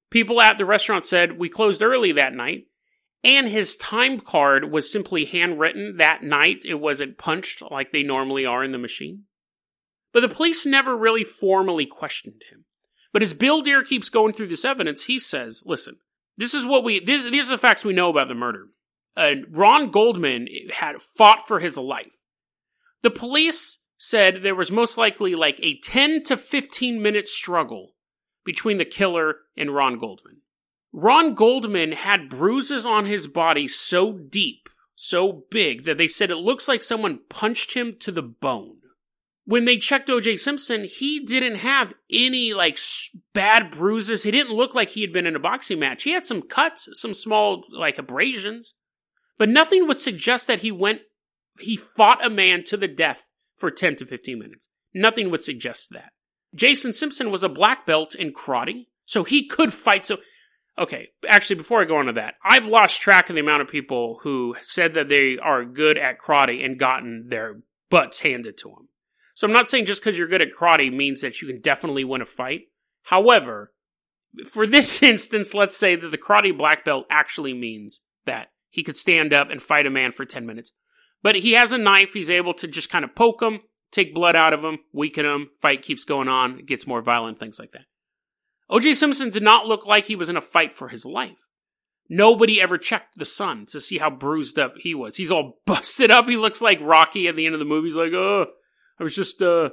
People 0.09 0.41
at 0.41 0.57
the 0.57 0.65
restaurant 0.65 1.05
said, 1.05 1.37
we 1.37 1.49
closed 1.49 1.81
early 1.81 2.11
that 2.13 2.33
night. 2.33 2.67
And 3.23 3.47
his 3.47 3.77
time 3.77 4.19
card 4.19 4.71
was 4.71 4.91
simply 4.91 5.25
handwritten 5.25 5.97
that 5.97 6.23
night. 6.23 6.63
It 6.65 6.75
wasn't 6.75 7.17
punched 7.17 7.61
like 7.69 7.91
they 7.91 8.03
normally 8.03 8.45
are 8.45 8.63
in 8.63 8.71
the 8.71 8.77
machine. 8.77 9.23
But 10.11 10.21
the 10.21 10.29
police 10.29 10.65
never 10.65 10.97
really 10.97 11.23
formally 11.23 11.85
questioned 11.85 12.41
him. 12.51 12.65
But 13.13 13.21
as 13.21 13.33
Bill 13.33 13.61
Dear 13.61 13.83
keeps 13.83 14.09
going 14.09 14.33
through 14.33 14.47
this 14.47 14.65
evidence, 14.65 15.03
he 15.03 15.19
says, 15.19 15.63
listen, 15.65 15.97
this 16.37 16.53
is 16.53 16.65
what 16.65 16.83
we, 16.83 16.99
this, 16.99 17.25
these 17.25 17.47
are 17.49 17.55
the 17.55 17.57
facts 17.57 17.85
we 17.85 17.93
know 17.93 18.09
about 18.09 18.27
the 18.27 18.35
murder 18.35 18.67
uh, 19.17 19.35
Ron 19.49 19.91
Goldman 19.91 20.47
had 20.73 21.01
fought 21.01 21.47
for 21.47 21.59
his 21.59 21.77
life. 21.77 22.17
The 23.01 23.11
police 23.11 23.83
said 23.97 24.41
there 24.41 24.55
was 24.55 24.71
most 24.71 24.97
likely 24.97 25.35
like 25.35 25.59
a 25.61 25.79
10 25.79 26.23
to 26.23 26.37
15 26.37 27.01
minute 27.01 27.27
struggle 27.27 27.93
between 28.43 28.77
the 28.77 28.85
killer 28.85 29.35
and 29.55 29.73
Ron 29.73 29.97
Goldman. 29.97 30.41
Ron 30.93 31.35
Goldman 31.35 31.93
had 31.93 32.29
bruises 32.29 32.85
on 32.85 33.05
his 33.05 33.27
body 33.27 33.67
so 33.67 34.13
deep, 34.13 34.67
so 34.95 35.45
big 35.49 35.83
that 35.83 35.97
they 35.97 36.07
said 36.07 36.31
it 36.31 36.37
looks 36.37 36.67
like 36.67 36.81
someone 36.81 37.19
punched 37.29 37.75
him 37.75 37.95
to 37.99 38.11
the 38.11 38.21
bone. 38.21 38.77
When 39.45 39.65
they 39.65 39.77
checked 39.77 40.09
OJ 40.09 40.39
Simpson, 40.39 40.85
he 40.85 41.19
didn't 41.19 41.57
have 41.57 41.93
any 42.11 42.53
like 42.53 42.77
bad 43.33 43.71
bruises. 43.71 44.23
He 44.23 44.31
didn't 44.31 44.55
look 44.55 44.75
like 44.75 44.91
he 44.91 45.01
had 45.01 45.13
been 45.13 45.25
in 45.25 45.35
a 45.35 45.39
boxing 45.39 45.79
match. 45.79 46.03
He 46.03 46.11
had 46.11 46.25
some 46.25 46.41
cuts, 46.41 46.89
some 46.93 47.13
small 47.13 47.63
like 47.71 47.97
abrasions, 47.97 48.75
but 49.41 49.49
nothing 49.49 49.87
would 49.87 49.97
suggest 49.97 50.45
that 50.45 50.59
he 50.59 50.71
went, 50.71 51.01
he 51.59 51.75
fought 51.75 52.23
a 52.23 52.29
man 52.29 52.63
to 52.65 52.77
the 52.77 52.87
death 52.87 53.27
for 53.57 53.71
10 53.71 53.95
to 53.95 54.05
15 54.05 54.37
minutes. 54.37 54.69
Nothing 54.93 55.31
would 55.31 55.41
suggest 55.41 55.89
that. 55.93 56.11
Jason 56.53 56.93
Simpson 56.93 57.31
was 57.31 57.43
a 57.43 57.49
black 57.49 57.87
belt 57.87 58.13
in 58.13 58.33
karate, 58.33 58.85
so 59.03 59.23
he 59.23 59.47
could 59.47 59.73
fight. 59.73 60.05
So 60.05 60.19
Okay, 60.77 61.07
actually, 61.27 61.55
before 61.55 61.81
I 61.81 61.85
go 61.85 61.97
on 61.97 62.05
to 62.05 62.13
that, 62.13 62.35
I've 62.45 62.67
lost 62.67 63.01
track 63.01 63.31
of 63.31 63.35
the 63.35 63.41
amount 63.41 63.63
of 63.63 63.67
people 63.67 64.19
who 64.21 64.57
said 64.61 64.93
that 64.93 65.09
they 65.09 65.39
are 65.39 65.65
good 65.65 65.97
at 65.97 66.19
karate 66.19 66.63
and 66.63 66.77
gotten 66.77 67.29
their 67.29 67.61
butts 67.89 68.19
handed 68.19 68.59
to 68.59 68.69
them. 68.69 68.89
So 69.33 69.47
I'm 69.47 69.53
not 69.53 69.71
saying 69.71 69.85
just 69.85 70.03
because 70.03 70.19
you're 70.19 70.27
good 70.27 70.43
at 70.43 70.53
karate 70.53 70.93
means 70.93 71.21
that 71.21 71.41
you 71.41 71.47
can 71.47 71.61
definitely 71.61 72.03
win 72.03 72.21
a 72.21 72.25
fight. 72.25 72.65
However, 73.05 73.73
for 74.47 74.67
this 74.67 75.01
instance, 75.11 75.55
let's 75.55 75.75
say 75.75 75.95
that 75.95 76.11
the 76.11 76.19
karate 76.19 76.55
black 76.55 76.85
belt 76.85 77.07
actually 77.09 77.55
means 77.55 78.01
that 78.25 78.51
he 78.71 78.83
could 78.83 78.97
stand 78.97 79.33
up 79.33 79.51
and 79.51 79.61
fight 79.61 79.85
a 79.85 79.91
man 79.91 80.11
for 80.11 80.25
10 80.25 80.45
minutes. 80.45 80.71
But 81.21 81.35
he 81.35 81.51
has 81.51 81.71
a 81.71 81.77
knife, 81.77 82.13
he's 82.13 82.31
able 82.31 82.53
to 82.55 82.67
just 82.67 82.89
kind 82.89 83.05
of 83.05 83.13
poke 83.13 83.43
him, 83.43 83.59
take 83.91 84.15
blood 84.15 84.35
out 84.35 84.53
of 84.53 84.63
him, 84.63 84.79
weaken 84.91 85.25
him, 85.25 85.51
fight 85.61 85.83
keeps 85.83 86.05
going 86.05 86.27
on, 86.27 86.59
it 86.59 86.65
gets 86.65 86.87
more 86.87 87.01
violent, 87.01 87.37
things 87.37 87.59
like 87.59 87.73
that. 87.73 87.85
OJ 88.71 88.95
Simpson 88.95 89.29
did 89.29 89.43
not 89.43 89.67
look 89.67 89.85
like 89.85 90.05
he 90.05 90.15
was 90.15 90.29
in 90.29 90.37
a 90.37 90.41
fight 90.41 90.73
for 90.73 90.87
his 90.87 91.05
life. 91.05 91.45
Nobody 92.09 92.61
ever 92.61 92.77
checked 92.77 93.17
the 93.17 93.25
son 93.25 93.65
to 93.67 93.79
see 93.79 93.97
how 93.97 94.09
bruised 94.09 94.57
up 94.57 94.73
he 94.77 94.95
was. 94.95 95.17
He's 95.17 95.31
all 95.31 95.59
busted 95.65 96.09
up. 96.09 96.27
He 96.27 96.37
looks 96.37 96.61
like 96.61 96.79
Rocky 96.81 97.27
at 97.27 97.35
the 97.35 97.45
end 97.45 97.53
of 97.53 97.59
the 97.59 97.65
movie. 97.65 97.89
He's 97.89 97.95
like, 97.95 98.13
oh, 98.13 98.47
I 98.99 99.03
was 99.03 99.15
just, 99.15 99.41
uh, 99.41 99.69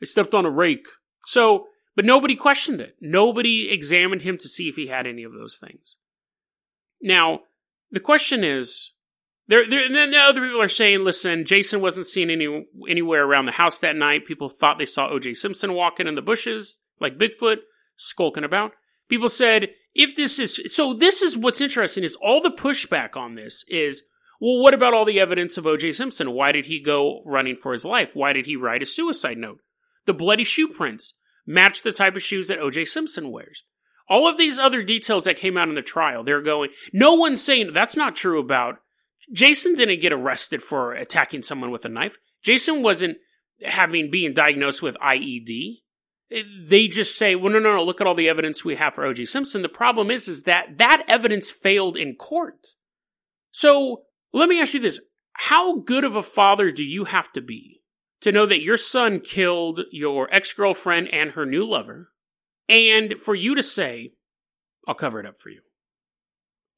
I 0.00 0.04
stepped 0.04 0.34
on 0.34 0.46
a 0.46 0.50
rake. 0.50 0.86
So, 1.26 1.66
but 1.96 2.04
nobody 2.04 2.34
questioned 2.34 2.80
it. 2.80 2.96
Nobody 3.00 3.70
examined 3.70 4.22
him 4.22 4.38
to 4.38 4.48
see 4.48 4.68
if 4.68 4.76
he 4.76 4.86
had 4.86 5.06
any 5.06 5.22
of 5.22 5.32
those 5.32 5.58
things. 5.58 5.96
Now, 7.00 7.40
the 7.92 8.00
question 8.00 8.42
is, 8.42 8.90
there, 9.48 9.68
there, 9.68 9.84
and 9.84 9.94
then 9.94 10.10
the 10.10 10.18
other 10.18 10.40
people 10.40 10.62
are 10.62 10.68
saying, 10.68 11.04
listen, 11.04 11.44
Jason 11.44 11.80
wasn't 11.80 12.06
seen 12.06 12.30
any, 12.30 12.66
anywhere 12.88 13.24
around 13.24 13.46
the 13.46 13.52
house 13.52 13.78
that 13.80 13.96
night. 13.96 14.24
People 14.24 14.48
thought 14.48 14.78
they 14.78 14.86
saw 14.86 15.10
OJ 15.10 15.36
Simpson 15.36 15.74
walking 15.74 16.06
in 16.06 16.14
the 16.14 16.22
bushes 16.22 16.80
like 17.00 17.18
Bigfoot 17.18 17.58
skulking 17.96 18.44
about. 18.44 18.72
People 19.08 19.28
said, 19.28 19.68
if 19.94 20.16
this 20.16 20.38
is, 20.38 20.74
so 20.74 20.94
this 20.94 21.20
is 21.20 21.36
what's 21.36 21.60
interesting 21.60 22.02
is 22.02 22.16
all 22.22 22.40
the 22.40 22.50
pushback 22.50 23.14
on 23.16 23.34
this 23.34 23.64
is, 23.68 24.04
well, 24.40 24.62
what 24.62 24.74
about 24.74 24.94
all 24.94 25.04
the 25.04 25.20
evidence 25.20 25.58
of 25.58 25.66
O.J. 25.66 25.92
Simpson? 25.92 26.32
Why 26.32 26.50
did 26.50 26.66
he 26.66 26.80
go 26.80 27.22
running 27.26 27.56
for 27.56 27.72
his 27.72 27.84
life? 27.84 28.16
Why 28.16 28.32
did 28.32 28.46
he 28.46 28.56
write 28.56 28.82
a 28.82 28.86
suicide 28.86 29.38
note? 29.38 29.58
The 30.06 30.14
bloody 30.14 30.44
shoe 30.44 30.68
prints 30.68 31.14
match 31.46 31.82
the 31.82 31.92
type 31.92 32.16
of 32.16 32.22
shoes 32.22 32.48
that 32.48 32.58
O.J. 32.58 32.86
Simpson 32.86 33.30
wears. 33.30 33.64
All 34.12 34.28
of 34.28 34.36
these 34.36 34.58
other 34.58 34.82
details 34.82 35.24
that 35.24 35.38
came 35.38 35.56
out 35.56 35.70
in 35.70 35.74
the 35.74 35.80
trial, 35.80 36.22
they're 36.22 36.42
going, 36.42 36.68
no 36.92 37.14
one's 37.14 37.42
saying 37.42 37.72
that's 37.72 37.96
not 37.96 38.14
true 38.14 38.38
about 38.38 38.76
Jason 39.32 39.74
didn't 39.74 40.02
get 40.02 40.12
arrested 40.12 40.62
for 40.62 40.92
attacking 40.92 41.40
someone 41.40 41.70
with 41.70 41.86
a 41.86 41.88
knife. 41.88 42.18
Jason 42.42 42.82
wasn't 42.82 43.16
having 43.64 44.10
being 44.10 44.34
diagnosed 44.34 44.82
with 44.82 44.98
IED 44.98 45.76
eh, 46.30 46.42
they 46.68 46.88
just 46.88 47.16
say, 47.16 47.34
well, 47.34 47.50
no, 47.54 47.58
no, 47.58 47.74
no, 47.74 47.82
look 47.82 48.02
at 48.02 48.06
all 48.06 48.14
the 48.14 48.28
evidence 48.28 48.62
we 48.62 48.76
have 48.76 48.94
for 48.94 49.06
O.J. 49.06 49.24
Simpson. 49.24 49.62
The 49.62 49.70
problem 49.70 50.10
is, 50.10 50.28
is 50.28 50.42
that 50.42 50.76
that 50.76 51.04
evidence 51.08 51.50
failed 51.50 51.96
in 51.96 52.14
court. 52.14 52.66
So 53.50 54.02
let 54.34 54.46
me 54.46 54.60
ask 54.60 54.74
you 54.74 54.80
this. 54.80 55.00
How 55.32 55.78
good 55.78 56.04
of 56.04 56.16
a 56.16 56.22
father 56.22 56.70
do 56.70 56.84
you 56.84 57.04
have 57.04 57.32
to 57.32 57.40
be 57.40 57.80
to 58.20 58.30
know 58.30 58.44
that 58.44 58.60
your 58.60 58.76
son 58.76 59.20
killed 59.20 59.80
your 59.90 60.28
ex-girlfriend 60.30 61.08
and 61.08 61.30
her 61.30 61.46
new 61.46 61.66
lover 61.66 62.11
and 62.72 63.20
for 63.20 63.34
you 63.34 63.54
to 63.54 63.62
say, 63.62 64.14
I'll 64.88 64.94
cover 64.94 65.20
it 65.20 65.26
up 65.26 65.38
for 65.38 65.50
you. 65.50 65.60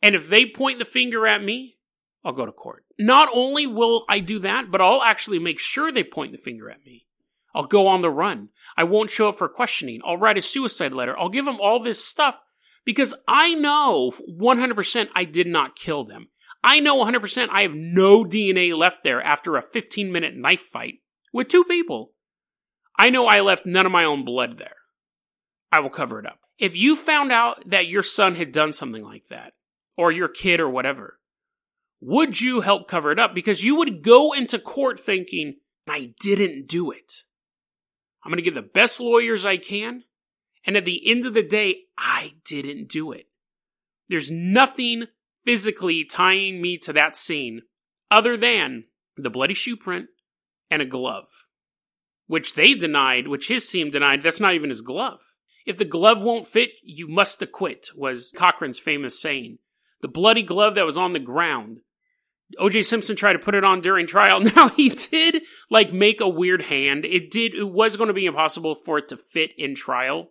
And 0.03 0.17
if 0.17 0.29
they 0.29 0.45
point 0.45 0.81
the 0.81 0.85
finger 0.85 1.27
at 1.27 1.43
me, 1.43 1.77
I'll 2.25 2.33
go 2.33 2.45
to 2.45 2.53
court. 2.53 2.85
Not 2.99 3.29
only 3.33 3.67
will 3.67 4.05
I 4.09 4.19
do 4.19 4.41
that, 4.41 4.71
but 4.71 4.81
I'll 4.81 5.03
actually 5.03 5.39
make 5.39 5.61
sure 5.61 5.93
they 5.93 6.03
point 6.03 6.33
the 6.33 6.39
finger 6.39 6.69
at 6.69 6.85
me. 6.85 7.07
I'll 7.55 7.67
go 7.67 7.87
on 7.87 8.03
the 8.03 8.11
run. 8.11 8.49
I 8.77 8.83
won't 8.83 9.11
show 9.11 9.29
up 9.29 9.39
for 9.39 9.49
questioning. 9.49 10.01
I'll 10.05 10.19
write 10.19 10.37
a 10.37 10.43
suicide 10.43 10.93
letter. 10.93 11.17
I'll 11.17 11.29
give 11.29 11.45
them 11.45 11.61
all 11.61 11.79
this 11.79 12.05
stuff 12.05 12.37
because 12.85 13.15
I 13.29 13.55
know 13.55 14.13
100% 14.29 15.09
I 15.15 15.25
did 15.25 15.47
not 15.47 15.77
kill 15.77 16.05
them. 16.05 16.29
I 16.65 16.81
know 16.81 17.05
100% 17.05 17.49
I 17.53 17.63
have 17.63 17.75
no 17.75 18.25
DNA 18.25 18.77
left 18.77 19.05
there 19.05 19.23
after 19.23 19.57
a 19.57 19.63
15 19.63 20.11
minute 20.11 20.35
knife 20.35 20.63
fight 20.63 20.95
with 21.33 21.49
two 21.49 21.63
people. 21.63 22.15
I 22.99 23.11
know 23.11 23.27
I 23.27 23.41
left 23.41 23.67
none 23.67 23.87
of 23.87 23.93
my 23.93 24.05
own 24.05 24.25
blood 24.25 24.59
there. 24.59 24.77
I 25.75 25.81
will 25.81 25.91
cover 25.91 26.21
it 26.21 26.27
up. 26.27 26.39
If 26.57 26.77
you 26.77 26.95
found 26.95 27.33
out 27.33 27.69
that 27.69 27.89
your 27.89 28.05
son 28.05 28.37
had 28.37 28.53
done 28.53 28.73
something 28.73 29.03
like 29.03 29.27
that, 29.27 29.55
or 29.97 30.13
your 30.13 30.29
kid 30.29 30.61
or 30.61 30.71
whatever, 30.71 31.19
would 32.01 32.41
you 32.41 32.61
help 32.61 32.87
cover 32.87 33.11
it 33.11 33.19
up? 33.19 33.35
Because 33.35 33.65
you 33.65 33.75
would 33.75 34.01
go 34.01 34.33
into 34.33 34.61
court 34.61 35.01
thinking, 35.01 35.57
I 35.89 36.15
didn't 36.21 36.69
do 36.69 36.93
it. 36.93 37.25
I'm 38.23 38.31
going 38.31 38.37
to 38.37 38.43
get 38.49 38.55
the 38.55 38.63
best 38.63 39.01
lawyers 39.01 39.45
I 39.45 39.57
can. 39.57 40.05
And 40.65 40.77
at 40.77 40.85
the 40.85 41.11
end 41.11 41.27
of 41.27 41.35
the 41.35 41.43
day, 41.43 41.87
I 41.99 42.35
didn't 42.45 42.89
do 42.89 43.11
it. 43.11 43.27
There's 44.09 44.31
nothing 44.31 45.07
physically 45.45 46.05
tying 46.05 46.63
me 46.63 46.79
to 46.79 46.93
that 46.93 47.17
scene 47.17 47.63
other 48.13 48.37
than 48.37 48.85
the 49.17 49.29
bloody 49.29 49.55
shoe 49.55 49.77
print 49.77 50.07
and 50.71 50.81
a 50.81 50.87
glove, 50.87 51.49
which 52.29 52.55
they 52.55 52.75
denied, 52.75 53.27
which 53.27 53.49
his 53.49 53.69
team 53.69 53.91
denied. 53.91 54.23
That's 54.23 54.41
not 54.41 54.55
even 54.55 54.71
his 54.71 54.81
glove. 54.81 55.34
If 55.65 55.79
the 55.79 55.85
glove 55.85 56.23
won't 56.23 56.47
fit, 56.47 56.73
you 56.83 57.09
must 57.09 57.41
acquit, 57.41 57.89
was 57.97 58.33
Cochran's 58.37 58.79
famous 58.79 59.21
saying. 59.21 59.59
The 60.03 60.09
bloody 60.09 60.43
glove 60.43 60.75
that 60.75 60.87
was 60.87 60.99
on 60.99 61.15
the 61.15 61.19
ground 61.19 61.81
OJ 62.59 62.85
Simpson 62.85 63.17
tried 63.17 63.35
to 63.35 63.39
put 63.39 63.55
it 63.55 63.65
on 63.65 63.81
during 63.81 64.07
trial. 64.07 64.41
Now 64.55 64.69
he 64.69 64.91
did 64.91 65.43
like 65.71 65.93
make 65.93 66.21
a 66.21 66.29
weird 66.29 66.63
hand. 66.63 67.05
It 67.05 67.31
did 67.31 67.55
it 67.55 67.69
was 67.69 67.97
going 67.97 68.09
to 68.09 68.15
be 68.15 68.27
impossible 68.27 68.75
for 68.75 68.99
it 68.99 69.09
to 69.09 69.17
fit 69.17 69.53
in 69.57 69.75
trial. 69.75 70.31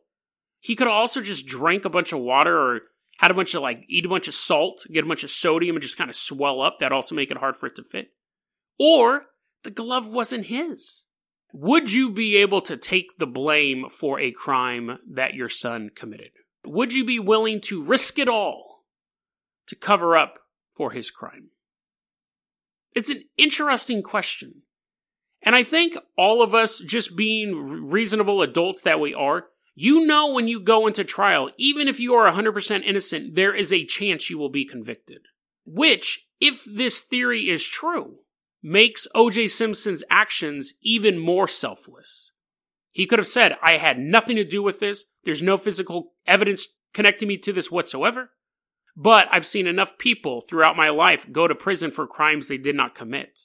He 0.60 0.76
could 0.76 0.88
also 0.88 1.22
just 1.22 1.46
drank 1.46 1.86
a 1.86 1.90
bunch 1.90 2.14
of 2.14 2.20
water 2.20 2.58
or 2.58 2.82
had 3.18 3.32
a 3.32 3.34
bunch 3.34 3.54
of 3.54 3.62
like 3.62 3.84
eat 3.90 4.06
a 4.06 4.10
bunch 4.10 4.28
of 4.28 4.34
salt, 4.34 4.86
get 4.92 5.04
a 5.04 5.08
bunch 5.08 5.24
of 5.24 5.32
sodium 5.32 5.76
and 5.76 5.82
just 5.82 5.98
kind 5.98 6.10
of 6.10 6.16
swell 6.16 6.62
up. 6.62 6.80
That 6.80 6.92
also 6.92 7.16
make 7.16 7.32
it 7.32 7.38
hard 7.38 7.56
for 7.56 7.68
it 7.68 7.76
to 7.76 7.84
fit. 7.84 8.12
Or 8.80 9.26
the 9.64 9.72
glove 9.72 10.10
wasn't 10.10 10.46
his. 10.46 11.06
Would 11.54 11.92
you 11.92 12.12
be 12.12 12.38
able 12.38 12.62
to 12.62 12.76
take 12.76 13.20
the 13.20 13.28
blame 13.28 13.88
for 13.88 14.20
a 14.20 14.32
crime 14.32 14.98
that 15.12 15.36
your 15.36 15.50
son 15.50 15.92
committed? 15.96 16.32
Would 16.66 16.94
you 16.94 17.06
be 17.06 17.20
willing 17.20 17.62
to 17.62 17.84
risk 17.84 18.18
it 18.18 18.28
all 18.28 18.86
to 19.68 19.76
cover 19.76 20.18
up 20.18 20.40
for 20.76 20.92
his 20.92 21.12
crime? 21.12 21.50
It's 22.96 23.12
an 23.12 23.24
interesting 23.38 24.02
question. 24.02 24.64
And 25.44 25.56
I 25.56 25.62
think 25.62 25.96
all 26.18 26.42
of 26.42 26.56
us, 26.56 26.80
just 26.80 27.16
being 27.16 27.54
reasonable 27.56 28.42
adults 28.42 28.82
that 28.82 29.00
we 29.00 29.14
are, 29.14 29.46
you 29.76 30.08
know 30.08 30.34
when 30.34 30.48
you 30.48 30.60
go 30.60 30.88
into 30.88 31.04
trial, 31.04 31.52
even 31.58 31.88
if 31.88 32.00
you 32.00 32.16
are 32.16 32.32
100% 32.32 32.84
innocent, 32.84 33.36
there 33.36 33.54
is 33.54 33.72
a 33.72 33.86
chance 33.86 34.30
you 34.30 34.40
will 34.40 34.50
be 34.50 34.66
convicted. 34.66 35.22
Which, 35.66 36.28
if 36.40 36.64
this 36.66 37.02
theory 37.02 37.50
is 37.50 37.64
true, 37.66 38.20
makes 38.64 39.08
OJ 39.14 39.50
Simpson's 39.50 40.04
actions 40.10 40.74
even 40.82 41.20
more 41.20 41.48
selfless. 41.48 42.32
He 42.92 43.06
could 43.06 43.20
have 43.20 43.28
said, 43.28 43.58
I 43.62 43.78
had 43.78 44.00
nothing 44.00 44.38
to 44.38 44.46
do 44.46 44.64
with 44.64 44.80
this. 44.80 45.06
There's 45.26 45.44
no 45.44 45.58
physical 45.58 46.14
evidence 46.26 46.68
connecting 46.94 47.28
me 47.28 47.38
to 47.40 47.52
this 47.52 47.70
whatsoever. 47.70 48.32
But 48.96 49.28
I've 49.32 49.46
seen 49.46 49.68
enough 49.68 49.98
people 49.98 50.42
throughout 50.42 50.78
my 50.78 50.90
life 50.90 51.30
go 51.32 51.48
to 51.48 51.56
prison 51.56 51.92
for 51.92 52.08
crimes 52.08 52.48
they 52.48 52.58
did 52.58 52.76
not 52.76 52.96
commit. 52.96 53.42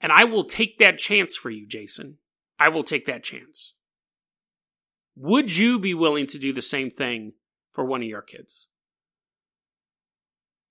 And 0.00 0.12
I 0.12 0.24
will 0.24 0.44
take 0.44 0.78
that 0.78 0.98
chance 0.98 1.36
for 1.36 1.50
you, 1.50 1.66
Jason. 1.66 2.18
I 2.58 2.68
will 2.68 2.84
take 2.84 3.06
that 3.06 3.24
chance. 3.24 3.74
Would 5.16 5.54
you 5.54 5.78
be 5.78 5.92
willing 5.92 6.26
to 6.28 6.38
do 6.38 6.52
the 6.52 6.62
same 6.62 6.88
thing 6.88 7.32
for 7.72 7.84
one 7.84 8.00
of 8.00 8.08
your 8.08 8.22
kids? 8.22 8.68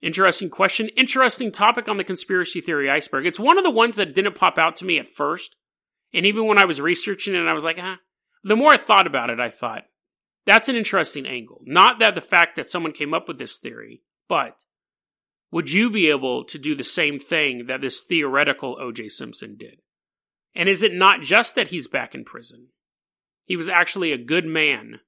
Interesting 0.01 0.49
question. 0.49 0.89
Interesting 0.89 1.51
topic 1.51 1.89
on 1.89 1.97
the 1.97 2.03
conspiracy 2.03 2.61
theory 2.61 2.89
iceberg. 2.89 3.25
It's 3.25 3.39
one 3.39 3.57
of 3.57 3.63
the 3.63 3.69
ones 3.69 3.97
that 3.97 4.15
didn't 4.15 4.35
pop 4.35 4.57
out 4.57 4.75
to 4.77 4.85
me 4.85 4.97
at 4.97 5.07
first. 5.07 5.55
And 6.13 6.25
even 6.25 6.47
when 6.47 6.57
I 6.57 6.65
was 6.65 6.79
researching 6.79 7.35
it, 7.35 7.47
I 7.47 7.53
was 7.53 7.65
like, 7.65 7.77
ah. 7.79 7.99
The 8.43 8.55
more 8.55 8.71
I 8.71 8.77
thought 8.77 9.07
about 9.07 9.29
it, 9.29 9.39
I 9.39 9.49
thought, 9.49 9.83
that's 10.45 10.69
an 10.69 10.75
interesting 10.75 11.25
angle. 11.25 11.61
Not 11.65 11.99
that 11.99 12.15
the 12.15 12.21
fact 12.21 12.55
that 12.55 12.69
someone 12.69 12.93
came 12.93 13.13
up 13.13 13.27
with 13.27 13.37
this 13.37 13.57
theory, 13.57 14.01
but 14.29 14.63
would 15.51 15.71
you 15.71 15.91
be 15.91 16.09
able 16.09 16.45
to 16.45 16.57
do 16.57 16.75
the 16.75 16.83
same 16.83 17.19
thing 17.19 17.65
that 17.65 17.81
this 17.81 18.01
theoretical 18.01 18.77
OJ 18.77 19.11
Simpson 19.11 19.57
did? 19.57 19.81
And 20.55 20.69
is 20.69 20.81
it 20.81 20.93
not 20.93 21.21
just 21.21 21.55
that 21.55 21.67
he's 21.67 21.87
back 21.87 22.15
in 22.15 22.23
prison? 22.23 22.69
He 23.45 23.55
was 23.55 23.69
actually 23.69 24.11
a 24.11 24.17
good 24.17 24.45
man 24.45 25.01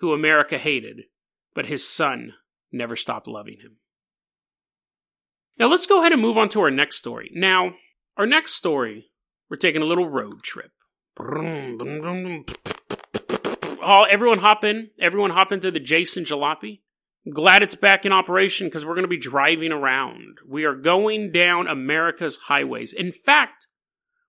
who 0.00 0.12
America 0.12 0.58
hated, 0.58 1.04
but 1.54 1.66
his 1.66 1.88
son 1.88 2.34
never 2.72 2.96
stopped 2.96 3.28
loving 3.28 3.58
him. 3.60 3.76
Now 5.58 5.68
let's 5.68 5.86
go 5.86 6.00
ahead 6.00 6.12
and 6.12 6.20
move 6.20 6.36
on 6.36 6.50
to 6.50 6.60
our 6.60 6.70
next 6.70 6.96
story. 6.96 7.30
Now, 7.32 7.72
our 8.16 8.26
next 8.26 8.54
story, 8.54 9.10
we're 9.48 9.56
taking 9.56 9.80
a 9.80 9.86
little 9.86 10.08
road 10.08 10.42
trip. 10.42 10.70
Oh, 13.88 14.06
everyone 14.10 14.40
hop 14.40 14.64
in. 14.64 14.90
Everyone 15.00 15.30
hop 15.30 15.52
into 15.52 15.70
the 15.70 15.80
Jason 15.80 16.24
Jalopy. 16.24 16.80
Glad 17.32 17.62
it's 17.62 17.74
back 17.74 18.04
in 18.04 18.12
operation 18.12 18.66
because 18.66 18.84
we're 18.84 18.94
going 18.94 19.04
to 19.04 19.08
be 19.08 19.16
driving 19.16 19.72
around. 19.72 20.38
We 20.46 20.64
are 20.64 20.74
going 20.74 21.32
down 21.32 21.68
America's 21.68 22.36
highways. 22.36 22.92
In 22.92 23.10
fact, 23.10 23.66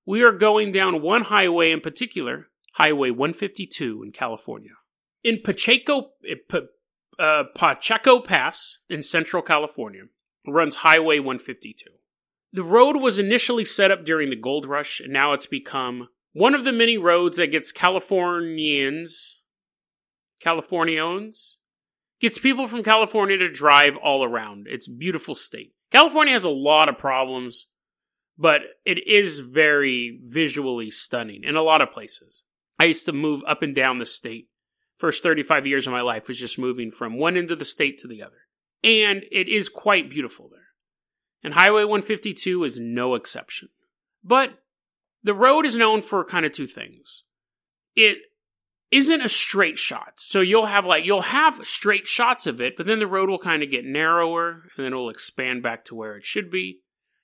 we 0.06 0.24
are 0.24 0.32
going 0.32 0.72
down 0.72 1.02
one 1.02 1.24
highway 1.24 1.72
in 1.72 1.82
particular, 1.82 2.48
Highway 2.76 3.10
152 3.10 4.02
in 4.04 4.12
California. 4.12 4.72
In 5.24 5.42
Pacheco, 5.44 6.12
uh, 7.20 7.44
Pacheco 7.54 8.22
Pass 8.22 8.78
in 8.90 9.04
Central 9.04 9.44
California 9.44 10.04
runs 10.48 10.76
Highway 10.76 11.20
152. 11.20 11.90
The 12.54 12.64
road 12.64 12.98
was 12.98 13.20
initially 13.20 13.66
set 13.66 13.92
up 13.92 14.06
during 14.06 14.30
the 14.30 14.36
gold 14.36 14.66
rush, 14.66 15.00
and 15.00 15.12
now 15.12 15.34
it's 15.34 15.46
become 15.46 16.08
one 16.34 16.56
of 16.56 16.64
the 16.64 16.72
many 16.72 16.98
roads 16.98 17.38
that 17.38 17.52
gets 17.52 17.72
Californians, 17.72 19.42
Californians, 20.40 21.58
gets 22.20 22.40
people 22.40 22.68
from 22.68 22.84
California 22.84 23.38
to 23.38 23.52
drive 23.52 23.98
all 23.98 24.24
around. 24.24 24.68
It's 24.70 24.88
beautiful 24.88 25.36
state. 25.36 25.74
California 25.92 26.34
has 26.34 26.44
a 26.44 26.50
lot 26.50 26.90
of 26.90 26.98
problems, 26.98 27.68
but 28.38 28.62
it 28.86 29.08
is 29.08 29.40
very 29.40 30.20
visually 30.24 30.92
stunning 30.92 31.44
in 31.44 31.56
a 31.56 31.62
lot 31.62 31.82
of 31.82 31.92
places. 31.92 32.44
I 32.80 32.86
used 32.86 33.06
to 33.06 33.14
move 33.14 33.44
up 33.48 33.62
and 33.64 33.74
down 33.76 33.98
the 33.98 34.06
state. 34.06 34.50
First 34.98 35.24
35 35.24 35.68
years 35.68 35.88
of 35.88 35.94
my 35.94 36.02
life 36.02 36.28
was 36.28 36.40
just 36.40 36.58
moving 36.60 36.92
from 36.92 37.18
one 37.18 37.38
end 37.38 37.52
of 37.52 37.60
the 37.60 37.66
state 37.66 38.00
to 38.00 38.08
the 38.08 38.24
other. 38.24 38.47
And 38.88 39.26
it 39.34 39.50
is 39.50 39.68
quite 39.68 40.10
beautiful 40.10 40.48
there. 40.50 40.62
And 41.44 41.54
Highway 41.54 41.84
152 41.84 42.64
is 42.64 42.80
no 42.80 43.16
exception. 43.16 43.68
But 44.24 44.60
the 45.22 45.34
road 45.34 45.66
is 45.66 45.76
known 45.76 46.02
for 46.02 46.24
kind 46.24 46.46
of 46.46 46.54
two 46.54 46.68
things. 46.68 47.24
It 47.98 48.20
isn't 48.90 49.22
a 49.22 49.28
straight 49.28 49.78
shot. 49.78 50.14
So 50.16 50.40
you'll 50.40 50.68
have 50.68 50.86
like, 50.86 51.04
you'll 51.04 51.22
have 51.24 51.68
straight 51.68 52.08
shots 52.08 52.48
of 52.48 52.62
it, 52.62 52.78
but 52.78 52.86
then 52.86 53.00
the 53.00 53.08
road 53.08 53.30
will 53.30 53.40
kind 53.40 53.62
of 53.62 53.70
get 53.70 53.84
narrower 53.84 54.70
and 54.78 54.86
then 54.86 54.94
it'll 54.94 55.10
expand 55.10 55.62
back 55.64 55.84
to 55.86 55.96
where 55.96 56.16
it 56.16 56.26
should 56.26 56.50
be. 56.50 56.80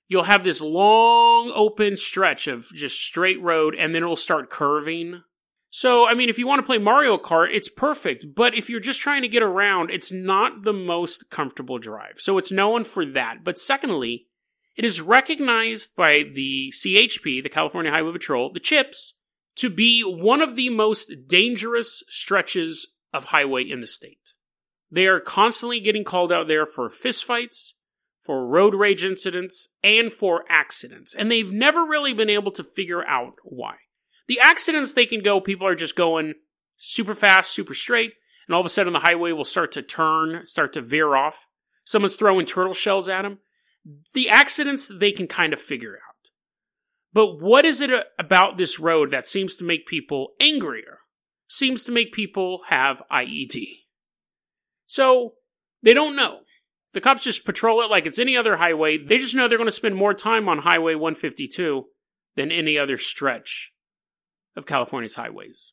You'll 0.06 0.24
have 0.24 0.44
this 0.44 0.60
long 0.60 1.50
open 1.54 1.96
stretch 1.96 2.46
of 2.46 2.66
just 2.74 3.00
straight 3.00 3.40
road 3.40 3.74
and 3.74 3.94
then 3.94 4.02
it'll 4.02 4.16
start 4.16 4.50
curving. 4.50 5.22
So, 5.76 6.06
I 6.06 6.14
mean, 6.14 6.28
if 6.28 6.38
you 6.38 6.46
want 6.46 6.60
to 6.60 6.66
play 6.66 6.78
Mario 6.78 7.18
Kart, 7.18 7.48
it's 7.52 7.68
perfect. 7.68 8.26
But 8.36 8.54
if 8.54 8.70
you're 8.70 8.78
just 8.78 9.00
trying 9.00 9.22
to 9.22 9.28
get 9.28 9.42
around, 9.42 9.90
it's 9.90 10.12
not 10.12 10.62
the 10.62 10.72
most 10.72 11.30
comfortable 11.30 11.80
drive. 11.80 12.20
So 12.20 12.38
it's 12.38 12.52
known 12.52 12.84
for 12.84 13.04
that. 13.04 13.38
But 13.42 13.58
secondly, 13.58 14.28
it 14.76 14.84
is 14.84 15.00
recognized 15.00 15.96
by 15.96 16.22
the 16.32 16.72
CHP, 16.72 17.42
the 17.42 17.48
California 17.48 17.90
Highway 17.90 18.12
Patrol, 18.12 18.52
the 18.52 18.60
CHIPS, 18.60 19.18
to 19.56 19.68
be 19.68 20.02
one 20.02 20.40
of 20.40 20.54
the 20.54 20.70
most 20.70 21.10
dangerous 21.26 22.04
stretches 22.06 22.86
of 23.12 23.24
highway 23.26 23.64
in 23.64 23.80
the 23.80 23.88
state. 23.88 24.34
They 24.92 25.08
are 25.08 25.18
constantly 25.18 25.80
getting 25.80 26.04
called 26.04 26.30
out 26.30 26.46
there 26.46 26.66
for 26.66 26.88
fistfights, 26.88 27.72
for 28.20 28.46
road 28.46 28.74
rage 28.74 29.04
incidents, 29.04 29.70
and 29.82 30.12
for 30.12 30.44
accidents. 30.48 31.16
And 31.16 31.32
they've 31.32 31.52
never 31.52 31.84
really 31.84 32.14
been 32.14 32.30
able 32.30 32.52
to 32.52 32.62
figure 32.62 33.04
out 33.04 33.32
why. 33.42 33.74
The 34.26 34.40
accidents 34.40 34.94
they 34.94 35.06
can 35.06 35.20
go, 35.20 35.40
people 35.40 35.66
are 35.66 35.74
just 35.74 35.96
going 35.96 36.34
super 36.76 37.14
fast, 37.14 37.52
super 37.52 37.74
straight, 37.74 38.12
and 38.46 38.54
all 38.54 38.60
of 38.60 38.66
a 38.66 38.70
sudden 38.70 38.92
the 38.92 39.00
highway 39.00 39.32
will 39.32 39.44
start 39.44 39.72
to 39.72 39.82
turn, 39.82 40.44
start 40.44 40.72
to 40.74 40.80
veer 40.80 41.14
off. 41.14 41.46
Someone's 41.84 42.16
throwing 42.16 42.46
turtle 42.46 42.74
shells 42.74 43.08
at 43.08 43.22
them. 43.22 43.38
The 44.14 44.30
accidents 44.30 44.88
they 44.88 45.12
can 45.12 45.26
kind 45.26 45.52
of 45.52 45.60
figure 45.60 45.94
out. 45.96 46.30
But 47.12 47.40
what 47.40 47.64
is 47.64 47.80
it 47.80 47.90
about 48.18 48.56
this 48.56 48.80
road 48.80 49.10
that 49.10 49.26
seems 49.26 49.56
to 49.56 49.64
make 49.64 49.86
people 49.86 50.30
angrier? 50.40 51.00
Seems 51.46 51.84
to 51.84 51.92
make 51.92 52.12
people 52.12 52.62
have 52.68 53.02
IED. 53.12 53.66
So, 54.86 55.34
they 55.82 55.94
don't 55.94 56.16
know. 56.16 56.40
The 56.94 57.00
cops 57.00 57.24
just 57.24 57.44
patrol 57.44 57.82
it 57.82 57.90
like 57.90 58.06
it's 58.06 58.18
any 58.18 58.36
other 58.36 58.56
highway. 58.56 58.96
They 58.96 59.18
just 59.18 59.34
know 59.34 59.46
they're 59.46 59.58
going 59.58 59.68
to 59.68 59.72
spend 59.72 59.96
more 59.96 60.14
time 60.14 60.48
on 60.48 60.58
Highway 60.58 60.94
152 60.94 61.84
than 62.36 62.50
any 62.50 62.78
other 62.78 62.96
stretch 62.96 63.73
of 64.56 64.66
California's 64.66 65.16
highways. 65.16 65.72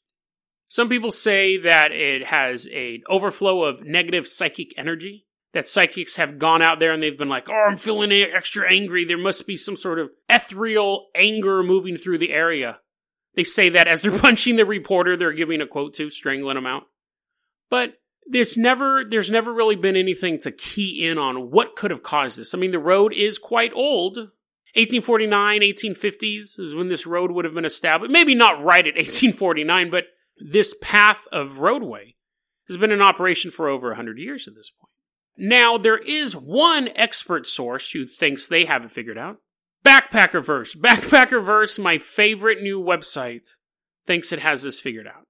Some 0.68 0.90
people 0.90 1.12
say 1.12 1.58
that 1.58 1.92
it 1.92 2.28
has 2.28 2.66
an 2.68 3.04
overflow 3.10 3.64
of 3.64 3.84
negative 3.84 4.28
psychic 4.28 4.74
energy 4.78 5.26
that 5.54 5.68
psychics 5.68 6.16
have 6.16 6.40
gone 6.40 6.62
out 6.62 6.80
there 6.80 6.94
and 6.94 7.04
they've 7.04 7.18
been 7.18 7.30
like, 7.30 7.50
oh, 7.50 7.66
I'm 7.70 7.78
feeling 7.78 8.12
extra 8.12 8.72
angry. 8.72 9.04
There 9.04 9.18
must 9.18 9.46
be 9.46 9.58
some 9.58 9.76
sort 9.76 10.00
of 10.00 10.12
ethereal 10.30 11.08
anger 11.14 11.62
moving 11.62 11.98
through 11.98 12.20
the 12.20 12.32
area. 12.32 12.80
They 13.36 13.44
say 13.44 13.70
that 13.70 13.88
as 13.88 14.02
they're 14.02 14.18
punching 14.20 14.56
the 14.56 14.66
reporter 14.66 15.18
they're 15.18 15.34
giving 15.34 15.62
a 15.62 15.68
quote 15.68 15.94
to, 15.96 16.10
strangling 16.10 16.58
him 16.58 16.66
out. 16.66 16.84
But 17.70 17.96
there's 18.28 18.58
never 18.58 19.04
there's 19.04 19.32
never 19.32 19.54
really 19.54 19.76
been 19.76 19.96
anything 19.96 20.40
to 20.40 20.52
key 20.52 21.06
in 21.06 21.18
on 21.18 21.52
what 21.52 21.76
could 21.76 21.92
have 21.92 22.04
caused 22.04 22.38
this. 22.38 22.54
I 22.54 22.58
mean, 22.58 22.72
the 22.72 22.80
road 22.80 23.14
is 23.14 23.38
quite 23.38 23.74
old. 23.74 24.30
1849, 24.76 25.62
1850s 25.62 26.60
is 26.60 26.76
when 26.76 26.88
this 26.88 27.06
road 27.06 27.32
would 27.32 27.46
have 27.46 27.54
been 27.54 27.66
established. 27.66 28.12
Maybe 28.12 28.36
not 28.36 28.64
right 28.64 28.88
at 28.88 28.96
1849, 28.96 29.90
but 29.90 30.06
this 30.38 30.76
path 30.82 31.28
of 31.32 31.60
roadway 31.60 32.16
has 32.68 32.78
been 32.78 32.92
in 32.92 33.02
operation 33.02 33.52
for 33.52 33.68
over 33.68 33.90
100 33.90 34.18
years 34.18 34.48
at 34.48 34.56
this 34.56 34.70
point. 34.70 34.92
Now, 35.38 35.78
there 35.78 35.98
is 35.98 36.36
one 36.36 36.90
expert 36.96 37.46
source 37.48 37.92
who 37.92 38.06
thinks 38.06 38.48
they 38.48 38.66
have 38.66 38.86
it 38.86 38.92
figured 38.92 39.18
out. 39.18 39.38
Backpackerverse. 39.84 40.78
Backpackerverse, 40.78 41.82
my 41.82 41.98
favorite 41.98 42.62
new 42.62 42.82
website, 42.82 43.50
thinks 44.06 44.32
it 44.32 44.40
has 44.40 44.64
this 44.64 44.80
figured 44.80 45.08
out. 45.08 45.28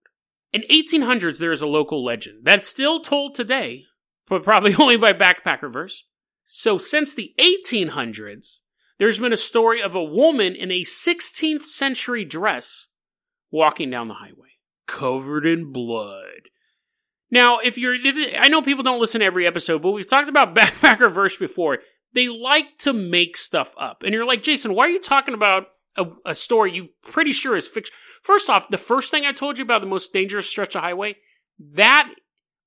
In 0.54 0.64
1800s, 0.64 1.40
there 1.40 1.52
is 1.52 1.62
a 1.62 1.68
local 1.68 2.04
legend 2.04 2.42
that's 2.44 2.68
still 2.68 3.00
told 3.00 3.36
today, 3.36 3.86
but 4.28 4.44
probably 4.44 4.76
only 4.80 4.98
by 4.98 5.14
Backpackerverse. 5.14 6.00
So 6.46 6.78
since 6.78 7.16
the 7.16 7.34
1800s, 7.40 8.60
there's 9.02 9.18
been 9.18 9.34
a 9.34 9.38
story 9.38 9.82
of 9.82 9.96
a 9.96 10.04
woman 10.04 10.56
in 10.56 10.70
a 10.70 10.84
16th 10.84 11.64
century 11.64 12.24
dress 12.24 12.88
walking 13.50 13.90
down 13.90 14.08
the 14.08 14.14
highway, 14.14 14.60
covered 14.86 15.44
in 15.44 15.72
blood. 15.72 16.50
Now, 17.32 17.58
if 17.58 17.80
you're, 17.80 17.96
if, 17.96 18.36
I 18.40 18.48
know 18.48 18.62
people 18.62 18.84
don't 18.84 19.00
listen 19.00 19.22
to 19.22 19.26
every 19.26 19.48
episode, 19.48 19.82
but 19.82 19.90
we've 19.90 20.08
talked 20.08 20.30
about 20.30 20.54
Backpacker 20.56 21.12
Verse 21.12 21.36
before. 21.36 21.80
They 22.14 22.30
like 22.30 22.78
to 22.80 22.94
make 22.94 23.38
stuff 23.38 23.74
up. 23.76 24.04
And 24.04 24.14
you're 24.14 24.24
like, 24.24 24.44
Jason, 24.44 24.76
why 24.76 24.86
are 24.86 24.92
you 24.92 25.02
talking 25.02 25.34
about 25.34 25.66
a, 25.98 26.06
a 26.24 26.36
story 26.36 26.72
you 26.72 26.90
pretty 27.02 27.32
sure 27.32 27.56
is 27.56 27.68
fiction? 27.68 27.96
First 28.22 28.52
off, 28.52 28.70
the 28.70 28.78
first 28.78 29.10
thing 29.10 29.26
I 29.26 29.32
told 29.32 29.58
you 29.58 29.64
about 29.64 29.82
the 29.82 29.88
most 29.88 30.14
dangerous 30.14 30.48
stretch 30.48 30.76
of 30.76 30.84
highway, 30.84 31.16
that 31.58 32.08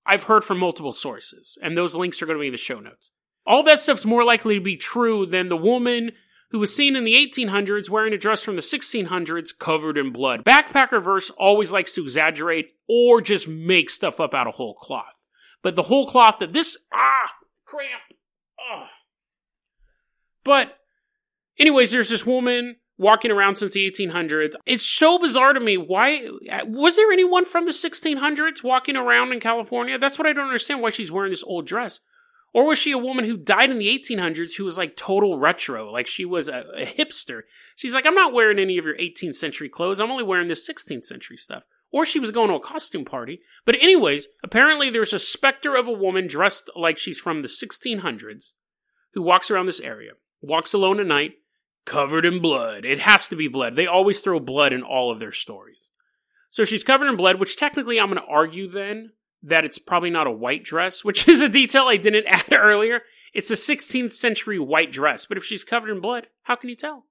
I've 0.05 0.25
heard 0.25 0.43
from 0.43 0.59
multiple 0.59 0.93
sources. 0.93 1.57
And 1.63 1.79
those 1.79 1.95
links 1.95 2.21
are 2.21 2.27
going 2.27 2.39
to 2.39 2.43
be 2.43 2.49
in 2.49 2.53
the 2.53 2.59
show 2.59 2.81
notes. 2.81 3.13
All 3.47 3.63
that 3.63 3.81
stuff's 3.81 4.05
more 4.05 4.25
likely 4.25 4.57
to 4.57 4.61
be 4.61 4.77
true 4.77 5.27
than 5.27 5.49
the 5.49 5.57
woman 5.57 6.11
who 6.55 6.61
was 6.61 6.73
seen 6.73 6.95
in 6.95 7.03
the 7.03 7.15
1800s 7.15 7.91
wearing 7.91 8.13
a 8.13 8.17
dress 8.17 8.45
from 8.45 8.55
the 8.55 8.63
1600s 8.63 9.49
covered 9.59 9.99
in 9.99 10.13
blood. 10.13 10.45
Backpackerverse 10.45 11.33
always 11.37 11.73
likes 11.73 11.93
to 11.95 12.03
exaggerate 12.03 12.71
or 12.89 13.21
just 13.21 13.49
make 13.49 13.91
stuff 13.91 14.21
up 14.21 14.35
out 14.35 14.47
of 14.47 14.55
whole 14.55 14.75
cloth. 14.75 15.19
But 15.63 15.75
the 15.75 15.83
whole 15.83 16.07
cloth 16.07 16.39
that 16.39 16.53
this, 16.53 16.79
ah, 16.93 17.33
cramp, 17.65 18.03
ah. 18.61 18.89
But, 20.45 20.77
anyways, 21.59 21.91
there's 21.91 22.11
this 22.11 22.25
woman 22.25 22.77
walking 22.99 23.33
around 23.33 23.57
since 23.57 23.73
the 23.73 23.91
1800s. 23.91 24.53
It's 24.65 24.87
so 24.87 25.19
bizarre 25.19 25.55
to 25.55 25.61
me. 25.61 25.77
Why 25.77 26.29
was 26.69 26.95
there 26.95 27.11
anyone 27.11 27.47
from 27.47 27.65
the 27.65 27.73
1600s 27.73 28.63
walking 28.63 28.95
around 28.95 29.33
in 29.33 29.41
California? 29.41 29.99
That's 29.99 30.21
what 30.21 30.29
I 30.29 30.33
don't 30.33 30.47
understand. 30.47 30.83
Why 30.83 30.91
she's 30.91 31.11
wearing 31.11 31.33
this 31.33 31.43
old 31.43 31.67
dress. 31.67 31.99
Or 32.55 32.65
was 32.65 32.79
she 32.79 32.93
a 32.93 32.99
woman 32.99 33.25
who 33.25 33.37
died 33.37 33.71
in 33.71 33.79
the 33.79 33.99
1800s 33.99 34.57
who 34.57 34.65
was 34.65 34.79
like 34.79 34.97
total 34.97 35.39
retro? 35.39 35.91
Like 35.91 36.07
she 36.07 36.25
was 36.25 36.49
a, 36.49 36.65
a, 36.77 36.87
hipster. 36.87 37.43
She's 37.75 37.95
like, 37.95 38.07
I'm 38.07 38.15
not 38.15 38.33
wearing 38.33 38.61
any 38.61 38.79
of 38.79 38.85
your 38.85 38.97
18th 38.97 39.35
century 39.35 39.69
clothes. 39.69 40.01
I'm 40.01 40.13
only 40.13 40.23
wearing 40.23 40.47
this 40.47 40.67
16th 40.69 41.05
century 41.05 41.37
stuff. 41.37 41.65
Or 41.91 42.07
she 42.07 42.21
was 42.21 42.31
going 42.31 42.49
to 42.49 42.55
a 42.55 42.61
costume 42.61 43.05
party. 43.05 43.41
But, 43.65 43.77
anyways, 43.83 44.29
apparently 44.43 44.89
there's 44.89 45.13
a 45.13 45.19
specter 45.19 45.75
of 45.75 45.89
a 45.89 45.93
woman 45.93 46.29
dressed 46.29 46.71
like 46.77 46.97
she's 46.97 47.19
from 47.19 47.43
the 47.43 47.49
1600s 47.49 48.53
who 49.15 49.23
walks 49.23 49.51
around 49.51 49.67
this 49.67 49.81
area, 49.81 50.13
walks 50.41 50.73
alone 50.73 51.01
at 51.01 51.07
night, 51.07 51.35
covered 51.85 52.25
in 52.25 52.41
blood. 52.41 52.85
It 52.85 53.01
has 53.01 53.29
to 53.29 53.37
be 53.37 53.49
blood. 53.49 53.75
They 53.75 53.87
always 53.87 54.21
throw 54.21 54.39
blood 54.39 54.73
in 54.73 54.83
all 54.83 55.11
of 55.11 55.19
their 55.19 55.33
stories. 55.33 55.79
So 56.51 56.65
she's 56.65 56.85
covered 56.85 57.09
in 57.09 57.17
blood, 57.17 57.41
which 57.41 57.57
technically 57.57 57.99
I'm 57.99 58.11
going 58.11 58.21
to 58.21 58.33
argue 58.33 58.69
then 58.69 59.11
that 59.45 59.65
it's 59.65 59.79
probably 59.79 60.11
not 60.11 60.27
a 60.27 60.33
white 60.33 60.65
dress, 60.65 61.05
which 61.05 61.29
is 61.29 61.43
a 61.43 61.49
detail 61.49 61.85
I 61.85 61.97
didn't 61.97 62.27
add 62.29 62.53
earlier. 62.53 63.03
It's 63.33 63.51
a 63.51 63.55
16th 63.55 64.13
century 64.13 64.59
white 64.59 64.93
dress, 64.93 65.27
but 65.27 65.37
if 65.37 65.45
she's 65.45 65.65
covered 65.65 65.91
in 65.91 66.01
blood, 66.01 66.29
how 66.43 66.57
can 66.57 66.71
you 66.71 66.77
tell? 66.77 67.07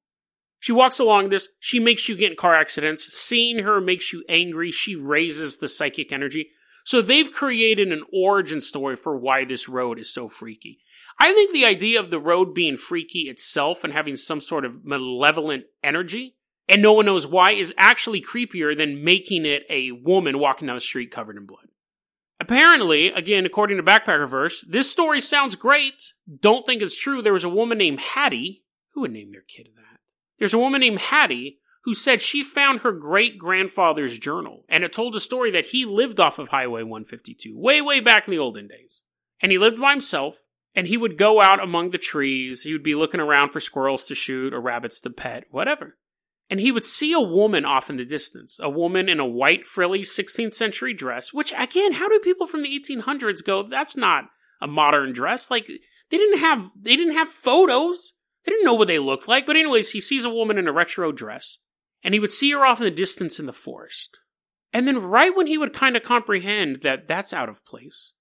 She 0.60 0.72
walks 0.72 0.98
along 0.98 1.28
this, 1.28 1.50
she 1.60 1.78
makes 1.78 2.08
you 2.08 2.16
get 2.16 2.32
in 2.32 2.38
car 2.38 2.56
accidents. 2.56 3.04
Seeing 3.04 3.60
her 3.64 3.82
makes 3.82 4.14
you 4.14 4.24
angry. 4.30 4.72
She 4.72 4.96
raises 4.96 5.58
the 5.58 5.68
psychic 5.68 6.14
energy. 6.14 6.52
So 6.86 7.02
they've 7.02 7.30
created 7.30 7.92
an 7.92 8.04
origin 8.14 8.62
story 8.62 8.96
for 8.96 9.18
why 9.18 9.44
this 9.44 9.68
road 9.68 10.00
is 10.00 10.14
so 10.14 10.30
freaky. 10.30 10.80
I 11.20 11.34
think 11.34 11.52
the 11.52 11.66
idea 11.66 12.00
of 12.00 12.12
the 12.12 12.20
road 12.20 12.54
being 12.54 12.78
freaky 12.78 13.24
itself 13.24 13.84
and 13.84 13.92
having 13.92 14.16
some 14.16 14.40
sort 14.40 14.64
of 14.64 14.86
malevolent 14.86 15.66
energy, 15.84 16.38
and 16.70 16.82
no 16.82 16.94
one 16.94 17.08
knows 17.08 17.28
why, 17.28 17.52
is 17.52 17.74
actually 17.78 18.22
creepier 18.22 18.76
than 18.76 19.04
making 19.04 19.46
it 19.46 19.64
a 19.70 19.92
woman 19.92 20.40
walking 20.40 20.68
down 20.68 20.78
the 20.78 20.82
street 20.82 21.12
covered 21.12 21.36
in 21.36 21.46
blood. 21.46 21.68
Apparently, 22.44 23.08
again, 23.08 23.46
according 23.46 23.78
to 23.78 23.84
Backpackerverse, 23.84 24.66
this 24.68 24.92
story 24.92 25.22
sounds 25.22 25.56
great. 25.56 26.12
Don't 26.42 26.66
think 26.66 26.82
it's 26.82 27.00
true. 27.00 27.22
There 27.22 27.32
was 27.32 27.46
a 27.46 27.50
woman 27.50 27.78
named 27.78 28.02
Hattie. 28.02 28.66
Who 28.92 29.02
would 29.02 29.14
name 29.14 29.32
their 29.32 29.46
kid 29.48 29.70
that? 29.78 30.02
There's 30.40 30.54
a 30.54 30.60
woman 30.60 30.82
named 30.82 31.00
Hattie 31.00 31.60
who 31.86 31.94
said 31.94 32.22
she 32.22 32.44
found 32.44 32.82
her 32.82 32.92
great 32.92 33.38
grandfather's 33.38 34.20
journal, 34.20 34.66
and 34.68 34.84
it 34.84 34.92
told 34.92 35.16
a 35.16 35.22
story 35.22 35.52
that 35.52 35.68
he 35.68 35.86
lived 35.86 36.20
off 36.20 36.38
of 36.38 36.50
Highway 36.50 36.84
152, 36.84 37.58
way, 37.58 37.80
way 37.80 38.02
back 38.02 38.28
in 38.28 38.32
the 38.32 38.40
olden 38.40 38.68
days. 38.68 39.04
And 39.42 39.50
he 39.50 39.58
lived 39.58 39.80
by 39.80 39.92
himself, 39.92 40.42
and 40.76 40.86
he 40.86 40.98
would 40.98 41.18
go 41.18 41.42
out 41.42 41.64
among 41.64 41.92
the 41.92 41.98
trees. 41.98 42.64
He 42.64 42.74
would 42.74 42.84
be 42.84 42.96
looking 42.96 43.22
around 43.22 43.52
for 43.52 43.62
squirrels 43.62 44.04
to 44.06 44.16
shoot 44.16 44.54
or 44.54 44.60
rabbits 44.60 45.00
to 45.02 45.10
pet, 45.10 45.46
whatever. 45.50 45.96
And 46.50 46.60
he 46.60 46.72
would 46.72 46.86
see 46.86 47.14
a 47.14 47.20
woman 47.20 47.66
off 47.66 47.90
in 47.90 47.98
the 47.98 48.06
distance, 48.06 48.60
a 48.62 48.70
woman 48.70 49.10
in 49.10 49.20
a 49.20 49.26
white 49.26 49.66
frilly 49.66 50.02
16th 50.02 50.54
century 50.54 50.94
dress, 50.94 51.34
which 51.34 51.54
again, 51.58 51.94
how 51.94 52.08
do 52.08 52.20
people 52.20 52.48
from 52.48 52.62
the 52.62 52.80
1800s 52.80 53.44
go, 53.44 53.64
that's 53.64 53.98
not 53.98 54.26
a 54.62 54.68
modern 54.68 55.14
dress? 55.14 55.50
Like, 55.50 55.68
they 55.68 56.18
didn't 56.18 56.40
have, 56.40 56.70
they 56.80 56.96
didn't 56.96 57.16
have 57.16 57.28
photos. 57.28 58.14
They 58.46 58.52
didn't 58.52 58.66
know 58.66 58.74
what 58.74 58.88
they 58.88 59.00
looked 59.00 59.28
like. 59.28 59.46
But 59.46 59.56
anyways, 59.56 59.92
he 59.92 60.02
sees 60.02 60.26
a 60.26 60.30
woman 60.30 60.58
in 60.58 60.68
a 60.68 60.74
retro 60.74 61.12
dress 61.12 61.60
and 62.04 62.14
he 62.14 62.20
would 62.20 62.32
see 62.32 62.52
her 62.52 62.66
off 62.66 62.80
in 62.80 62.86
the 62.86 62.92
distance 62.92 63.40
in 63.40 63.46
the 63.46 63.54
forest. 63.54 64.20
And 64.74 64.88
then, 64.88 65.02
right 65.02 65.36
when 65.36 65.48
he 65.48 65.58
would 65.58 65.72
kind 65.72 65.96
of 65.96 66.04
comprehend 66.04 66.82
that 66.82 67.08
that's 67.08 67.32
out 67.32 67.48
of 67.48 67.66
place, 67.66 68.14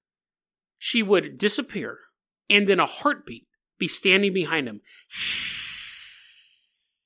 she 0.78 1.02
would 1.02 1.38
disappear 1.38 1.98
and 2.50 2.68
in 2.68 2.78
a 2.78 2.86
heartbeat 2.86 3.46
be 3.78 3.88
standing 3.88 4.32
behind 4.32 4.68
him. 4.68 4.80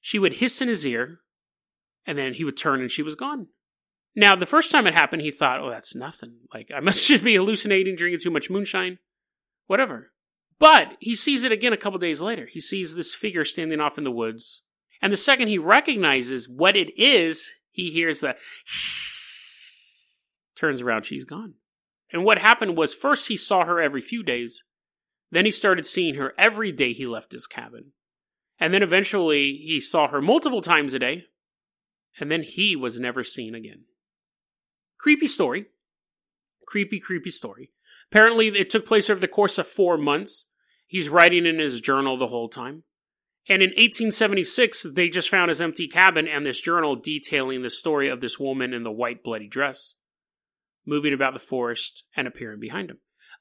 She 0.07 0.21
would 0.21 0.35
hiss 0.35 0.63
in 0.63 0.69
his 0.69 0.87
ear, 0.87 1.19
and 2.07 2.17
then 2.17 2.35
he 2.35 2.45
would 2.45 2.57
turn 2.57 2.81
and 2.81 2.89
she 2.89 3.03
was 3.03 3.17
gone. 3.17 3.49
Now, 4.15 4.37
the 4.37 4.47
first 4.47 4.71
time 4.71 4.87
it 4.87 4.95
happened, 4.95 5.23
he 5.23 5.33
thought, 5.33 5.59
oh, 5.61 5.69
that's 5.69 5.97
nothing. 5.97 6.37
Like, 6.55 6.71
I 6.73 6.79
must 6.89 7.09
just 7.09 7.25
be 7.25 7.35
hallucinating, 7.35 7.97
drinking 7.97 8.21
too 8.21 8.31
much 8.31 8.49
moonshine, 8.49 9.01
whatever. 9.67 10.13
But 10.61 10.97
he 11.01 11.17
sees 11.17 11.43
it 11.43 11.51
again 11.51 11.73
a 11.73 11.77
couple 11.77 11.99
days 11.99 12.21
later. 12.21 12.47
He 12.49 12.61
sees 12.61 12.95
this 12.95 13.17
figure 13.17 13.45
standing 13.45 13.81
off 13.81 13.99
in 13.99 14.05
the 14.05 14.13
woods 14.13 14.63
and 15.03 15.13
the 15.13 15.17
second 15.17 15.49
he 15.49 15.59
recognizes 15.59 16.49
what 16.49 16.77
it 16.77 16.97
is, 16.97 17.51
he 17.73 17.91
hears 17.91 18.21
the 18.21 18.37
turns 20.57 20.81
around, 20.81 21.05
she's 21.05 21.25
gone. 21.25 21.55
And 22.13 22.25
what 22.25 22.39
happened 22.39 22.77
was 22.77 22.95
first 22.95 23.27
he 23.27 23.37
saw 23.37 23.65
her 23.65 23.81
every 23.81 24.01
few 24.01 24.23
days. 24.23 24.63
Then 25.33 25.47
he 25.47 25.51
started 25.51 25.85
seeing 25.85 26.15
her 26.15 26.33
every 26.39 26.71
day 26.71 26.93
he 26.93 27.09
left 27.09 27.33
his 27.33 27.49
cabin. 27.49 27.93
And 28.59 28.73
then 28.73 28.83
eventually 28.83 29.53
he 29.53 29.81
saw 29.81 30.09
her 30.09 30.23
multiple 30.23 30.61
times 30.61 30.95
a 30.95 30.99
day. 30.99 31.25
And 32.19 32.31
then 32.31 32.43
he 32.43 32.75
was 32.75 32.99
never 32.99 33.23
seen 33.23 33.55
again. 33.55 33.85
Creepy 34.99 35.27
story. 35.27 35.67
Creepy, 36.67 36.99
creepy 36.99 37.31
story. 37.31 37.71
Apparently, 38.11 38.49
it 38.49 38.71
took 38.71 38.87
place 38.87 39.11
over 39.11 39.21
the 39.21 39.29
course 39.29 39.59
of 39.59 39.67
four 39.67 39.99
months. 39.99 40.47
He's 40.87 41.09
writing 41.09 41.45
in 41.45 41.59
his 41.59 41.81
journal 41.81 42.17
the 42.17 42.29
whole 42.29 42.49
time. 42.49 42.85
And 43.49 43.63
in 43.63 43.71
1876, 43.71 44.87
they 44.95 45.09
just 45.09 45.29
found 45.29 45.51
his 45.51 45.61
empty 45.61 45.87
cabin 45.87 46.27
and 46.27 46.45
this 46.45 46.61
journal 46.61 46.97
detailing 46.97 47.63
the 47.63 47.71
story 47.71 48.09
of 48.09 48.21
this 48.21 48.41
woman 48.41 48.73
in 48.73 48.83
the 48.83 48.91
white 48.91 49.23
bloody 49.23 49.47
dress, 49.47 49.95
moving 50.85 51.13
about 51.13 51.33
the 51.33 51.39
forest 51.39 52.05
and 52.17 52.27
appearing 52.27 52.59
behind 52.59 52.91
him. 52.91 52.99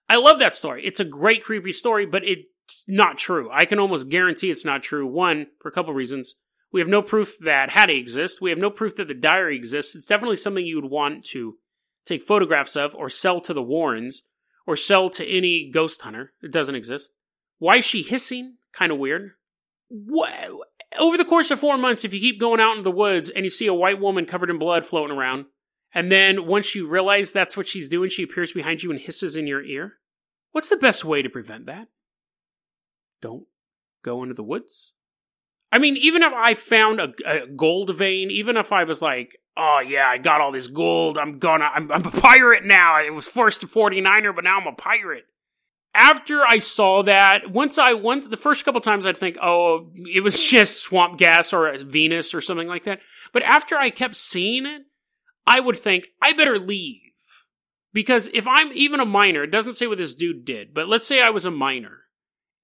I 0.08 0.18
love 0.18 0.38
that 0.40 0.54
story. 0.54 0.86
It's 0.86 1.00
a 1.00 1.06
great 1.06 1.44
creepy 1.44 1.74
story, 1.74 2.06
but 2.06 2.24
it's 2.24 2.44
not 2.88 3.18
true. 3.18 3.50
I 3.52 3.66
can 3.66 3.80
almost 3.80 4.10
guarantee 4.10 4.52
it's 4.52 4.66
not 4.66 4.84
true. 4.84 5.08
One, 5.08 5.48
for 5.60 5.70
a 5.70 5.72
couple 5.72 5.94
reasons. 5.94 6.36
We 6.72 6.82
have 6.82 6.90
no 6.90 7.02
proof 7.02 7.38
that 7.40 7.70
Hattie 7.70 7.98
exists. 7.98 8.42
We 8.42 8.50
have 8.50 8.60
no 8.60 8.70
proof 8.70 8.96
that 8.96 9.08
the 9.08 9.14
diary 9.14 9.56
exists. 9.56 9.96
It's 9.96 10.08
definitely 10.08 10.38
something 10.38 10.66
you 10.66 10.82
would 10.82 10.92
want 10.92 11.26
to 11.28 11.58
take 12.06 12.24
photographs 12.24 12.76
of 12.76 12.94
or 12.96 13.10
sell 13.10 13.40
to 13.42 13.54
the 13.54 13.64
Warrens 13.64 14.24
or 14.68 14.76
sell 14.76 15.10
to 15.12 15.26
any 15.26 15.70
ghost 15.72 16.02
hunter. 16.02 16.34
It 16.42 16.52
doesn't 16.52 16.76
exist. 16.76 17.12
Why 17.60 17.78
is 17.78 17.86
she 17.86 18.02
hissing? 18.02 18.58
Kind 18.74 18.92
of 18.92 18.98
weird 18.98 19.32
What? 19.88 20.68
over 21.00 21.18
the 21.18 21.26
course 21.26 21.52
of 21.52 21.60
four 21.60 21.78
months, 21.78 22.04
if 22.04 22.14
you 22.14 22.20
keep 22.20 22.40
going 22.40 22.60
out 22.60 22.78
in 22.78 22.84
the 22.84 22.92
woods 22.92 23.30
and 23.30 23.44
you 23.44 23.50
see 23.50 23.68
a 23.68 23.74
white 23.74 24.00
woman 24.00 24.26
covered 24.26 24.50
in 24.50 24.58
blood 24.58 24.86
floating 24.86 25.16
around, 25.16 25.46
and 25.94 26.12
then 26.12 26.46
once 26.46 26.76
you 26.76 26.88
realize 26.88 27.32
that's 27.32 27.56
what 27.56 27.68
she's 27.68 27.90
doing, 27.90 28.10
she 28.10 28.24
appears 28.24 28.52
behind 28.52 28.84
you 28.84 28.92
and 28.92 29.00
hisses 29.00 29.36
in 29.36 29.48
your 29.48 29.64
ear, 29.64 29.94
what's 30.52 30.70
the 30.70 30.78
best 30.78 31.06
way 31.06 31.22
to 31.22 31.30
prevent 31.30 31.66
that? 31.68 31.88
Don't 33.26 33.46
go 34.04 34.22
into 34.22 34.36
the 34.36 34.44
woods. 34.44 34.94
I 35.72 35.80
mean, 35.80 35.98
even 35.98 36.22
if 36.22 36.32
I 36.32 36.54
found 36.54 37.00
a, 37.00 37.14
a 37.26 37.48
gold 37.48 37.96
vein, 37.96 38.30
even 38.30 38.56
if 38.56 38.72
I 38.72 38.84
was 38.84 39.02
like, 39.02 39.38
oh 39.58 39.80
yeah, 39.80 40.08
I 40.08 40.20
got 40.20 40.42
all 40.42 40.52
this 40.52 40.68
gold, 40.68 41.18
I'm 41.18 41.40
gonna, 41.40 41.70
I'm, 41.74 41.92
I'm 41.92 42.06
a 42.06 42.12
pirate 42.12 42.66
now. 42.66 42.94
I 42.94 43.10
was 43.10 43.28
forced 43.28 43.62
to 43.62 43.68
49er, 43.68 44.36
but 44.36 44.44
now 44.44 44.60
I'm 44.60 44.68
a 44.68 44.74
pirate 44.74 45.26
after 45.96 46.44
I 46.44 46.60
saw 46.60 47.02
that, 47.04 47.50
once 47.50 47.78
I 47.78 47.94
went 47.94 48.30
the 48.30 48.38
first 48.38 48.66
couple 48.66 48.82
times, 48.82 49.08
I'd 49.08 49.18
think, 49.18 49.38
oh, 49.42 49.92
it 49.96 50.22
was 50.22 50.46
just 50.50 50.84
swamp 50.84 51.18
gas 51.18 51.54
or 51.54 51.76
Venus 51.80 52.34
or 52.34 52.42
something 52.42 52.68
like 52.68 52.84
that. 52.84 53.00
But 53.32 53.44
after 53.44 53.78
I 53.78 53.90
kept 53.90 54.16
seeing 54.16 54.66
it, 54.66 54.84
I 55.48 55.60
would 55.60 55.78
think, 55.78 56.08
I 56.22 56.34
better 56.34 56.60
leave. 56.60 57.02
Because 57.94 58.30
if 58.34 58.46
I'm 58.46 58.72
even 58.74 59.00
a 59.00 59.06
miner, 59.06 59.44
it 59.44 59.52
doesn't 59.52 59.76
say 59.76 59.88
what 59.88 59.98
this 59.98 60.16
dude 60.16 60.44
did, 60.44 60.74
but 60.74 60.90
let's 60.90 61.08
say 61.08 61.22
I 61.22 61.30
was 61.30 61.46
a 61.46 61.52
miner 61.52 62.02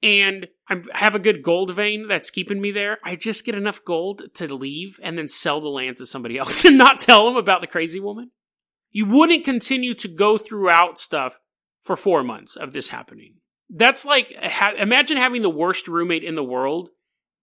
and 0.03 0.47
I 0.67 0.81
have 0.93 1.15
a 1.15 1.19
good 1.19 1.43
gold 1.43 1.73
vein 1.75 2.07
that's 2.07 2.29
keeping 2.29 2.59
me 2.59 2.71
there. 2.71 2.97
I 3.03 3.15
just 3.15 3.45
get 3.45 3.55
enough 3.55 3.83
gold 3.83 4.23
to 4.35 4.53
leave 4.53 4.99
and 5.03 5.17
then 5.17 5.27
sell 5.27 5.61
the 5.61 5.69
land 5.69 5.97
to 5.97 6.05
somebody 6.05 6.37
else 6.39 6.65
and 6.65 6.77
not 6.77 6.99
tell 6.99 7.25
them 7.25 7.35
about 7.35 7.61
the 7.61 7.67
crazy 7.67 7.99
woman. 7.99 8.31
You 8.89 9.05
wouldn't 9.05 9.45
continue 9.45 9.93
to 9.95 10.07
go 10.07 10.37
throughout 10.37 10.97
stuff 10.97 11.39
for 11.81 11.95
four 11.95 12.23
months 12.23 12.55
of 12.55 12.73
this 12.73 12.89
happening. 12.89 13.35
That's 13.69 14.05
like, 14.05 14.35
ha- 14.41 14.73
imagine 14.77 15.17
having 15.17 15.43
the 15.43 15.49
worst 15.49 15.87
roommate 15.87 16.23
in 16.23 16.35
the 16.35 16.43
world, 16.43 16.89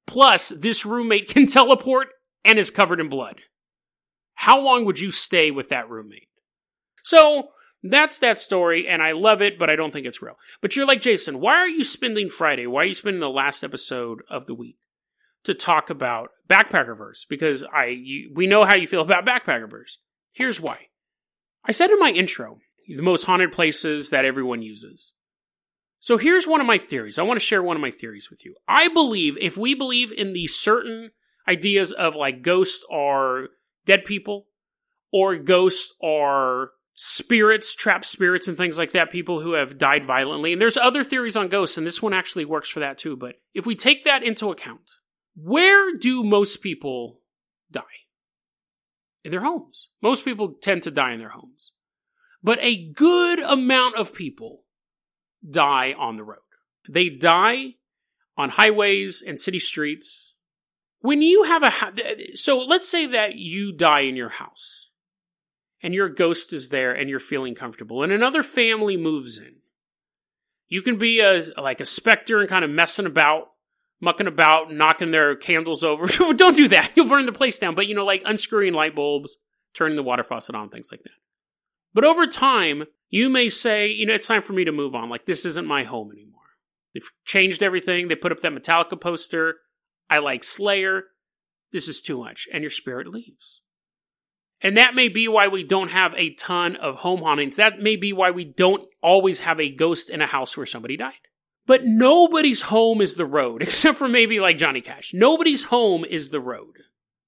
plus 0.06 0.50
this 0.50 0.84
roommate 0.84 1.28
can 1.34 1.46
teleport 1.46 2.08
and 2.44 2.58
is 2.58 2.70
covered 2.70 3.00
in 3.00 3.08
blood. 3.08 3.40
How 4.34 4.60
long 4.60 4.84
would 4.84 5.00
you 5.00 5.10
stay 5.10 5.50
with 5.50 5.70
that 5.70 5.88
roommate? 5.88 6.28
So, 7.02 7.48
that's 7.82 8.18
that 8.18 8.38
story, 8.38 8.88
and 8.88 9.02
I 9.02 9.12
love 9.12 9.40
it, 9.40 9.58
but 9.58 9.70
I 9.70 9.76
don't 9.76 9.92
think 9.92 10.06
it's 10.06 10.22
real. 10.22 10.36
But 10.60 10.74
you're 10.74 10.86
like, 10.86 11.00
Jason, 11.00 11.40
why 11.40 11.54
are 11.54 11.68
you 11.68 11.84
spending 11.84 12.28
Friday? 12.28 12.66
Why 12.66 12.82
are 12.82 12.86
you 12.86 12.94
spending 12.94 13.20
the 13.20 13.30
last 13.30 13.62
episode 13.62 14.22
of 14.28 14.46
the 14.46 14.54
week 14.54 14.78
to 15.44 15.54
talk 15.54 15.88
about 15.88 16.30
Backpackerverse? 16.48 17.26
Because 17.28 17.64
I, 17.72 17.86
you, 17.86 18.32
we 18.34 18.46
know 18.46 18.64
how 18.64 18.74
you 18.74 18.86
feel 18.88 19.02
about 19.02 19.26
Backpackerverse. 19.26 19.98
Here's 20.34 20.60
why. 20.60 20.88
I 21.64 21.72
said 21.72 21.90
in 21.90 22.00
my 22.00 22.10
intro 22.10 22.58
the 22.88 23.02
most 23.02 23.24
haunted 23.24 23.52
places 23.52 24.10
that 24.10 24.24
everyone 24.24 24.62
uses. 24.62 25.12
So 26.00 26.16
here's 26.16 26.46
one 26.46 26.60
of 26.60 26.66
my 26.66 26.78
theories. 26.78 27.18
I 27.18 27.22
want 27.22 27.38
to 27.38 27.44
share 27.44 27.62
one 27.62 27.76
of 27.76 27.82
my 27.82 27.90
theories 27.90 28.30
with 28.30 28.44
you. 28.44 28.54
I 28.66 28.88
believe 28.88 29.36
if 29.38 29.56
we 29.56 29.74
believe 29.74 30.10
in 30.12 30.32
the 30.32 30.46
certain 30.46 31.10
ideas 31.46 31.92
of 31.92 32.14
like 32.14 32.42
ghosts 32.42 32.84
are 32.90 33.48
dead 33.84 34.04
people 34.04 34.46
or 35.12 35.36
ghosts 35.36 35.92
are 36.02 36.70
spirits, 37.00 37.74
trapped 37.74 38.04
spirits 38.04 38.48
and 38.48 38.56
things 38.56 38.78
like 38.78 38.92
that, 38.92 39.10
people 39.10 39.40
who 39.40 39.52
have 39.52 39.78
died 39.78 40.04
violently. 40.04 40.52
And 40.52 40.60
there's 40.60 40.76
other 40.76 41.04
theories 41.04 41.36
on 41.36 41.48
ghosts 41.48 41.78
and 41.78 41.86
this 41.86 42.02
one 42.02 42.12
actually 42.12 42.44
works 42.44 42.68
for 42.68 42.80
that 42.80 42.98
too. 42.98 43.16
But 43.16 43.36
if 43.54 43.66
we 43.66 43.76
take 43.76 44.04
that 44.04 44.22
into 44.22 44.50
account, 44.50 44.90
where 45.36 45.96
do 45.96 46.24
most 46.24 46.62
people 46.62 47.20
die? 47.70 47.82
In 49.24 49.30
their 49.30 49.42
homes. 49.42 49.90
Most 50.02 50.24
people 50.24 50.54
tend 50.60 50.82
to 50.84 50.90
die 50.90 51.12
in 51.12 51.20
their 51.20 51.28
homes 51.28 51.72
but 52.42 52.58
a 52.60 52.90
good 52.92 53.40
amount 53.40 53.96
of 53.96 54.14
people 54.14 54.64
die 55.48 55.94
on 55.98 56.16
the 56.16 56.24
road. 56.24 56.38
They 56.88 57.10
die 57.10 57.74
on 58.36 58.50
highways 58.50 59.22
and 59.26 59.38
city 59.38 59.58
streets. 59.58 60.34
When 61.00 61.22
you 61.22 61.44
have 61.44 61.62
a, 61.62 62.34
so 62.34 62.58
let's 62.58 62.88
say 62.88 63.06
that 63.06 63.36
you 63.36 63.72
die 63.72 64.00
in 64.00 64.16
your 64.16 64.30
house 64.30 64.87
and 65.82 65.94
your 65.94 66.08
ghost 66.08 66.52
is 66.52 66.68
there 66.68 66.92
and 66.92 67.08
you're 67.08 67.20
feeling 67.20 67.54
comfortable 67.54 68.02
and 68.02 68.12
another 68.12 68.42
family 68.42 68.96
moves 68.96 69.38
in. 69.38 69.56
You 70.68 70.82
can 70.82 70.98
be 70.98 71.20
a, 71.20 71.42
like 71.56 71.80
a 71.80 71.86
specter 71.86 72.40
and 72.40 72.48
kind 72.48 72.64
of 72.64 72.70
messing 72.70 73.06
about, 73.06 73.48
mucking 74.00 74.26
about, 74.26 74.70
knocking 74.70 75.10
their 75.10 75.34
candles 75.34 75.82
over. 75.82 76.06
Don't 76.34 76.56
do 76.56 76.68
that. 76.68 76.92
You'll 76.94 77.08
burn 77.08 77.26
the 77.26 77.32
place 77.32 77.58
down. 77.58 77.74
But 77.74 77.86
you 77.86 77.94
know, 77.94 78.04
like 78.04 78.22
unscrewing 78.24 78.74
light 78.74 78.94
bulbs, 78.94 79.36
turning 79.74 79.96
the 79.96 80.02
water 80.02 80.24
faucet 80.24 80.54
on, 80.54 80.68
things 80.68 80.90
like 80.90 81.02
that. 81.04 81.12
But 81.94 82.04
over 82.04 82.26
time, 82.26 82.84
you 83.08 83.30
may 83.30 83.48
say, 83.48 83.88
you 83.88 84.06
know, 84.06 84.14
it's 84.14 84.26
time 84.26 84.42
for 84.42 84.52
me 84.52 84.64
to 84.64 84.72
move 84.72 84.94
on. 84.94 85.08
Like, 85.08 85.24
this 85.24 85.46
isn't 85.46 85.66
my 85.66 85.84
home 85.84 86.12
anymore. 86.12 86.42
They've 86.92 87.10
changed 87.24 87.62
everything. 87.62 88.08
They 88.08 88.14
put 88.14 88.32
up 88.32 88.40
that 88.40 88.52
Metallica 88.52 89.00
poster. 89.00 89.56
I 90.10 90.18
like 90.18 90.44
Slayer. 90.44 91.04
This 91.72 91.88
is 91.88 92.02
too 92.02 92.18
much. 92.18 92.46
And 92.52 92.62
your 92.62 92.70
spirit 92.70 93.06
leaves. 93.06 93.62
And 94.60 94.76
that 94.76 94.94
may 94.94 95.08
be 95.08 95.28
why 95.28 95.48
we 95.48 95.62
don't 95.62 95.90
have 95.90 96.14
a 96.16 96.34
ton 96.34 96.76
of 96.76 96.96
home 96.96 97.20
hauntings. 97.20 97.56
That 97.56 97.80
may 97.80 97.96
be 97.96 98.12
why 98.12 98.30
we 98.30 98.44
don't 98.44 98.88
always 99.00 99.40
have 99.40 99.60
a 99.60 99.70
ghost 99.70 100.10
in 100.10 100.20
a 100.20 100.26
house 100.26 100.56
where 100.56 100.66
somebody 100.66 100.96
died. 100.96 101.14
But 101.66 101.84
nobody's 101.84 102.62
home 102.62 103.00
is 103.00 103.14
the 103.14 103.26
road, 103.26 103.62
except 103.62 103.98
for 103.98 104.08
maybe 104.08 104.40
like 104.40 104.58
Johnny 104.58 104.80
Cash. 104.80 105.12
Nobody's 105.14 105.64
home 105.64 106.04
is 106.04 106.30
the 106.30 106.40
road. 106.40 106.74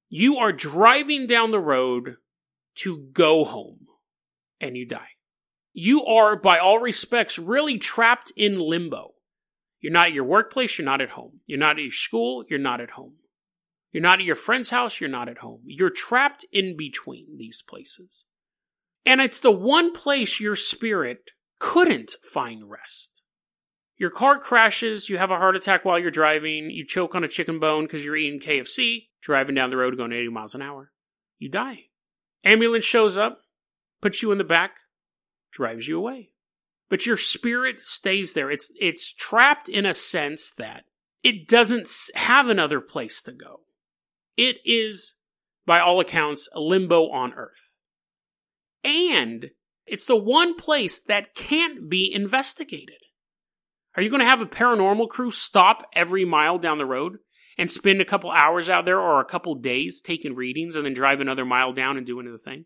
You 0.08 0.38
are 0.38 0.52
driving 0.52 1.28
down 1.28 1.52
the 1.52 1.60
road 1.60 2.16
to 2.76 3.08
go 3.12 3.44
home 3.44 3.86
and 4.60 4.76
you 4.76 4.86
die. 4.86 5.10
You 5.72 6.04
are, 6.04 6.34
by 6.34 6.58
all 6.58 6.80
respects, 6.80 7.38
really 7.38 7.78
trapped 7.78 8.32
in 8.36 8.58
limbo. 8.58 9.12
You're 9.80 9.92
not 9.92 10.08
at 10.08 10.12
your 10.12 10.24
workplace, 10.24 10.76
you're 10.76 10.84
not 10.84 11.00
at 11.00 11.10
home. 11.10 11.40
You're 11.46 11.60
not 11.60 11.78
at 11.78 11.82
your 11.82 11.92
school, 11.92 12.44
you're 12.48 12.58
not 12.58 12.80
at 12.80 12.90
home. 12.90 13.14
You're 13.92 14.02
not 14.02 14.20
at 14.20 14.24
your 14.24 14.36
friend's 14.36 14.70
house, 14.70 15.00
you're 15.00 15.10
not 15.10 15.28
at 15.28 15.38
home. 15.38 15.62
You're 15.66 15.90
trapped 15.90 16.44
in 16.52 16.76
between 16.76 17.36
these 17.38 17.62
places. 17.62 18.26
And 19.04 19.20
it's 19.20 19.40
the 19.40 19.50
one 19.50 19.92
place 19.92 20.40
your 20.40 20.56
spirit 20.56 21.30
couldn't 21.58 22.14
find 22.22 22.70
rest. 22.70 23.22
Your 23.96 24.10
car 24.10 24.38
crashes, 24.38 25.08
you 25.08 25.18
have 25.18 25.30
a 25.30 25.36
heart 25.36 25.56
attack 25.56 25.84
while 25.84 25.98
you're 25.98 26.10
driving, 26.10 26.70
you 26.70 26.86
choke 26.86 27.14
on 27.14 27.24
a 27.24 27.28
chicken 27.28 27.58
bone 27.58 27.84
because 27.84 28.04
you're 28.04 28.16
eating 28.16 28.40
KFC, 28.40 29.08
driving 29.20 29.54
down 29.54 29.70
the 29.70 29.76
road 29.76 29.96
going 29.96 30.12
80 30.12 30.28
miles 30.28 30.54
an 30.54 30.62
hour. 30.62 30.92
You 31.38 31.50
die. 31.50 31.86
Ambulance 32.44 32.84
shows 32.84 33.18
up, 33.18 33.40
puts 34.00 34.22
you 34.22 34.32
in 34.32 34.38
the 34.38 34.44
back, 34.44 34.76
drives 35.52 35.86
you 35.86 35.98
away. 35.98 36.30
But 36.88 37.06
your 37.06 37.16
spirit 37.16 37.84
stays 37.84 38.32
there. 38.32 38.50
It's, 38.50 38.72
it's 38.80 39.12
trapped 39.12 39.68
in 39.68 39.84
a 39.84 39.94
sense 39.94 40.50
that 40.56 40.84
it 41.22 41.46
doesn't 41.46 41.90
have 42.14 42.48
another 42.48 42.80
place 42.80 43.22
to 43.24 43.32
go. 43.32 43.60
It 44.40 44.56
is, 44.64 45.16
by 45.66 45.80
all 45.80 46.00
accounts, 46.00 46.48
a 46.54 46.60
limbo 46.60 47.10
on 47.10 47.34
earth. 47.34 47.76
And 48.82 49.50
it's 49.84 50.06
the 50.06 50.16
one 50.16 50.54
place 50.54 50.98
that 50.98 51.34
can't 51.34 51.90
be 51.90 52.10
investigated. 52.10 52.96
Are 53.94 54.02
you 54.02 54.08
going 54.08 54.20
to 54.20 54.26
have 54.26 54.40
a 54.40 54.46
paranormal 54.46 55.10
crew 55.10 55.30
stop 55.30 55.86
every 55.94 56.24
mile 56.24 56.56
down 56.56 56.78
the 56.78 56.86
road 56.86 57.18
and 57.58 57.70
spend 57.70 58.00
a 58.00 58.06
couple 58.06 58.30
hours 58.30 58.70
out 58.70 58.86
there 58.86 58.98
or 58.98 59.20
a 59.20 59.26
couple 59.26 59.54
days 59.56 60.00
taking 60.00 60.34
readings 60.34 60.74
and 60.74 60.86
then 60.86 60.94
drive 60.94 61.20
another 61.20 61.44
mile 61.44 61.74
down 61.74 61.98
and 61.98 62.06
do 62.06 62.18
another 62.18 62.38
thing? 62.38 62.64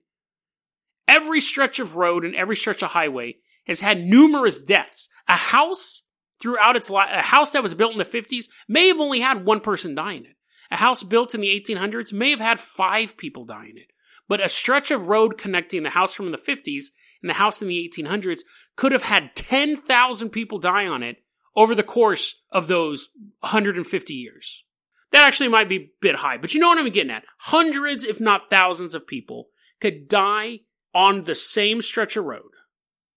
Every 1.09 1.41
stretch 1.41 1.81
of 1.81 1.97
road 1.97 2.25
and 2.25 2.37
every 2.37 2.55
stretch 2.55 2.85
of 2.85 2.93
highway 2.93 3.39
has 3.67 3.81
had 3.81 3.99
numerous 3.99 4.63
deaths. 4.63 5.09
A 5.27 5.33
house 5.33 6.09
throughout 6.41 6.77
its 6.77 6.89
life, 6.89 7.11
a 7.13 7.23
house 7.23 7.51
that 7.51 7.65
was 7.65 7.75
built 7.75 7.91
in 7.91 7.99
the 7.99 8.05
50s 8.05 8.45
may 8.69 8.87
have 8.87 9.01
only 9.01 9.19
had 9.19 9.45
one 9.45 9.59
person 9.59 9.97
die 9.97 10.13
in 10.13 10.27
it. 10.27 10.37
A 10.71 10.77
house 10.77 11.03
built 11.03 11.35
in 11.35 11.41
the 11.41 11.49
1800s 11.49 12.13
may 12.13 12.31
have 12.31 12.41
had 12.41 12.61
five 12.61 13.17
people 13.17 13.45
die 13.45 13.67
in 13.71 13.79
it. 13.79 13.93
But 14.29 14.41
a 14.41 14.49
stretch 14.49 14.91
of 14.91 15.09
road 15.09 15.37
connecting 15.37 15.83
the 15.83 15.91
house 15.91 16.15
from 16.15 16.33
the 16.33 16.39
50s 16.39 16.87
and 17.23 17.31
the 17.31 17.35
house 17.35 17.61
in 17.61 17.69
the 17.69 17.91
1800s 17.95 18.41
could 18.77 18.93
have 18.93 19.05
had 19.05 19.35
10,000 19.37 20.31
people 20.31 20.59
die 20.59 20.87
on 20.87 21.03
it 21.03 21.19
over 21.57 21.75
the 21.75 21.83
course 21.83 22.43
of 22.51 22.67
those 22.67 23.11
150 23.41 24.15
years. 24.15 24.65
That 25.13 25.27
actually 25.27 25.49
might 25.49 25.69
be 25.69 25.77
a 25.77 25.91
bit 26.01 26.17
high, 26.17 26.39
but 26.39 26.55
you 26.55 26.61
know 26.61 26.69
what 26.69 26.79
I'm 26.79 26.89
getting 26.91 27.13
at. 27.13 27.25
Hundreds, 27.39 28.05
if 28.05 28.21
not 28.21 28.51
thousands 28.51 28.95
of 28.95 29.07
people 29.07 29.49
could 29.81 30.09
die 30.09 30.61
on 30.93 31.25
the 31.25 31.35
same 31.35 31.83
stretch 31.83 32.17
of 32.17 32.25
road 32.25 32.51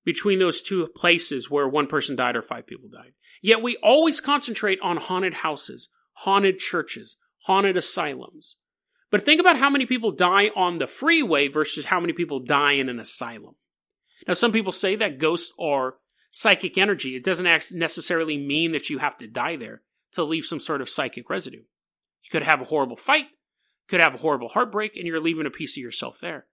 between 0.06 0.40
those 0.40 0.62
two 0.62 0.88
places 0.96 1.50
where 1.50 1.68
one 1.68 1.88
person 1.88 2.16
died 2.16 2.36
or 2.36 2.42
five 2.42 2.68
people 2.68 2.90
died. 2.90 3.14
Yet 3.42 3.62
we 3.62 3.78
always 3.78 4.22
concentrate 4.22 4.80
on 4.82 4.98
haunted 4.98 5.36
houses, 5.36 5.90
haunted 6.14 6.60
churches, 6.60 7.18
haunted 7.48 7.78
asylums. 7.78 8.58
But 9.10 9.24
think 9.24 9.40
about 9.40 9.58
how 9.58 9.70
many 9.70 9.86
people 9.86 10.12
die 10.12 10.52
on 10.56 10.78
the 10.78 10.88
freeway 10.88 11.48
versus 11.48 11.86
how 11.86 12.00
many 12.00 12.12
people 12.14 12.42
die 12.42 12.74
in 12.74 12.90
an 12.90 13.00
asylum. 13.00 13.56
Now, 14.28 14.34
some 14.34 14.52
people 14.52 14.74
say 14.74 14.98
that 14.98 15.18
ghosts 15.18 15.54
are 15.58 15.96
psychic 16.30 16.78
energy. 16.78 17.16
It 17.16 17.24
doesn't 17.24 17.72
necessarily 17.72 18.38
mean 18.38 18.74
that 18.74 18.90
you 18.90 18.98
have 18.98 19.18
to 19.20 19.28
die 19.28 19.56
there 19.56 19.82
to 20.12 20.24
leave 20.24 20.44
some 20.44 20.60
sort 20.60 20.82
of 20.82 20.90
psychic 20.90 21.30
residue. 21.30 21.64
You 22.24 22.30
could 22.30 22.44
have 22.44 22.62
a 22.62 22.66
horrible 22.66 22.98
fight, 22.98 23.28
could 23.88 24.02
have 24.02 24.14
a 24.14 24.18
horrible 24.18 24.50
heartbreak, 24.50 24.98
and 24.98 25.08
you're 25.08 25.22
leaving 25.22 25.46
a 25.46 25.50
piece 25.50 25.78
of 25.78 25.82
yourself 25.82 26.20
there. 26.20 26.48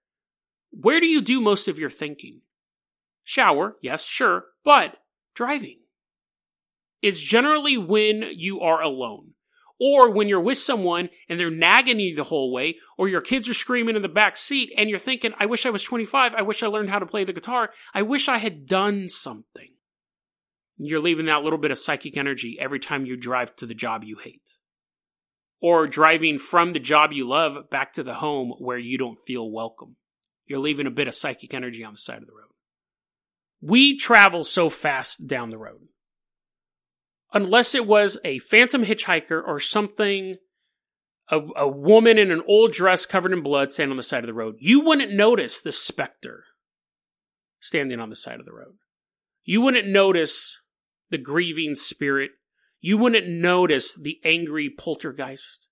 Where 0.70 1.00
do 1.00 1.06
you 1.06 1.20
do 1.20 1.40
most 1.40 1.66
of 1.66 1.78
your 1.78 1.90
thinking? 1.90 2.42
Shower, 3.24 3.76
yes, 3.82 4.04
sure, 4.04 4.46
but 4.64 4.98
driving. 5.34 5.78
It's 7.02 7.20
generally 7.20 7.76
when 7.76 8.22
you 8.34 8.60
are 8.60 8.80
alone, 8.80 9.33
or 9.80 10.10
when 10.10 10.28
you're 10.28 10.40
with 10.40 10.58
someone 10.58 11.08
and 11.28 11.38
they're 11.38 11.50
nagging 11.50 12.00
you 12.00 12.14
the 12.14 12.24
whole 12.24 12.52
way, 12.52 12.76
or 12.96 13.08
your 13.08 13.20
kids 13.20 13.48
are 13.48 13.54
screaming 13.54 13.96
in 13.96 14.02
the 14.02 14.08
back 14.08 14.36
seat 14.36 14.72
and 14.76 14.88
you're 14.88 14.98
thinking, 14.98 15.32
I 15.38 15.46
wish 15.46 15.66
I 15.66 15.70
was 15.70 15.82
25, 15.82 16.34
I 16.34 16.42
wish 16.42 16.62
I 16.62 16.68
learned 16.68 16.90
how 16.90 16.98
to 16.98 17.06
play 17.06 17.24
the 17.24 17.32
guitar, 17.32 17.70
I 17.92 18.02
wish 18.02 18.28
I 18.28 18.38
had 18.38 18.66
done 18.66 19.08
something. 19.08 19.70
You're 20.76 21.00
leaving 21.00 21.26
that 21.26 21.42
little 21.42 21.58
bit 21.58 21.70
of 21.70 21.78
psychic 21.78 22.16
energy 22.16 22.56
every 22.60 22.80
time 22.80 23.06
you 23.06 23.16
drive 23.16 23.54
to 23.56 23.66
the 23.66 23.74
job 23.74 24.04
you 24.04 24.16
hate. 24.16 24.56
Or 25.60 25.86
driving 25.86 26.38
from 26.38 26.72
the 26.72 26.80
job 26.80 27.12
you 27.12 27.26
love 27.26 27.70
back 27.70 27.92
to 27.94 28.02
the 28.02 28.14
home 28.14 28.54
where 28.58 28.78
you 28.78 28.98
don't 28.98 29.18
feel 29.26 29.50
welcome. 29.50 29.96
You're 30.46 30.58
leaving 30.58 30.86
a 30.86 30.90
bit 30.90 31.08
of 31.08 31.14
psychic 31.14 31.54
energy 31.54 31.84
on 31.84 31.94
the 31.94 31.98
side 31.98 32.18
of 32.18 32.26
the 32.26 32.34
road. 32.34 32.50
We 33.62 33.96
travel 33.96 34.44
so 34.44 34.68
fast 34.68 35.26
down 35.26 35.50
the 35.50 35.58
road. 35.58 35.88
Unless 37.34 37.74
it 37.74 37.86
was 37.86 38.16
a 38.24 38.38
phantom 38.38 38.84
hitchhiker 38.84 39.42
or 39.44 39.58
something, 39.58 40.36
a, 41.28 41.40
a 41.56 41.68
woman 41.68 42.16
in 42.16 42.30
an 42.30 42.42
old 42.46 42.72
dress 42.72 43.06
covered 43.06 43.32
in 43.32 43.42
blood 43.42 43.72
standing 43.72 43.90
on 43.90 43.96
the 43.96 44.04
side 44.04 44.22
of 44.22 44.28
the 44.28 44.32
road, 44.32 44.54
you 44.60 44.80
wouldn't 44.80 45.12
notice 45.12 45.60
the 45.60 45.72
specter 45.72 46.44
standing 47.58 47.98
on 47.98 48.08
the 48.08 48.16
side 48.16 48.38
of 48.38 48.46
the 48.46 48.52
road. 48.52 48.76
You 49.42 49.60
wouldn't 49.62 49.88
notice 49.88 50.60
the 51.10 51.18
grieving 51.18 51.74
spirit. 51.74 52.30
You 52.80 52.98
wouldn't 52.98 53.26
notice 53.26 53.94
the 54.00 54.20
angry 54.24 54.70
poltergeist. 54.70 55.68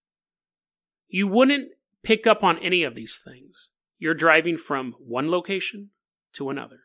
You 1.06 1.28
wouldn't 1.28 1.72
pick 2.02 2.26
up 2.26 2.42
on 2.42 2.58
any 2.58 2.82
of 2.82 2.96
these 2.96 3.20
things 3.24 3.70
you're 3.98 4.14
driving 4.14 4.56
from 4.56 4.94
one 4.98 5.30
location 5.30 5.90
to 6.32 6.50
another. 6.50 6.80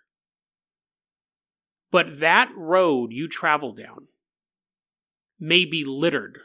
But 1.90 2.20
that 2.20 2.52
road 2.56 3.12
you 3.12 3.28
travel 3.28 3.74
down 3.74 4.08
may 5.40 5.66
be 5.66 5.84
littered 5.84 6.40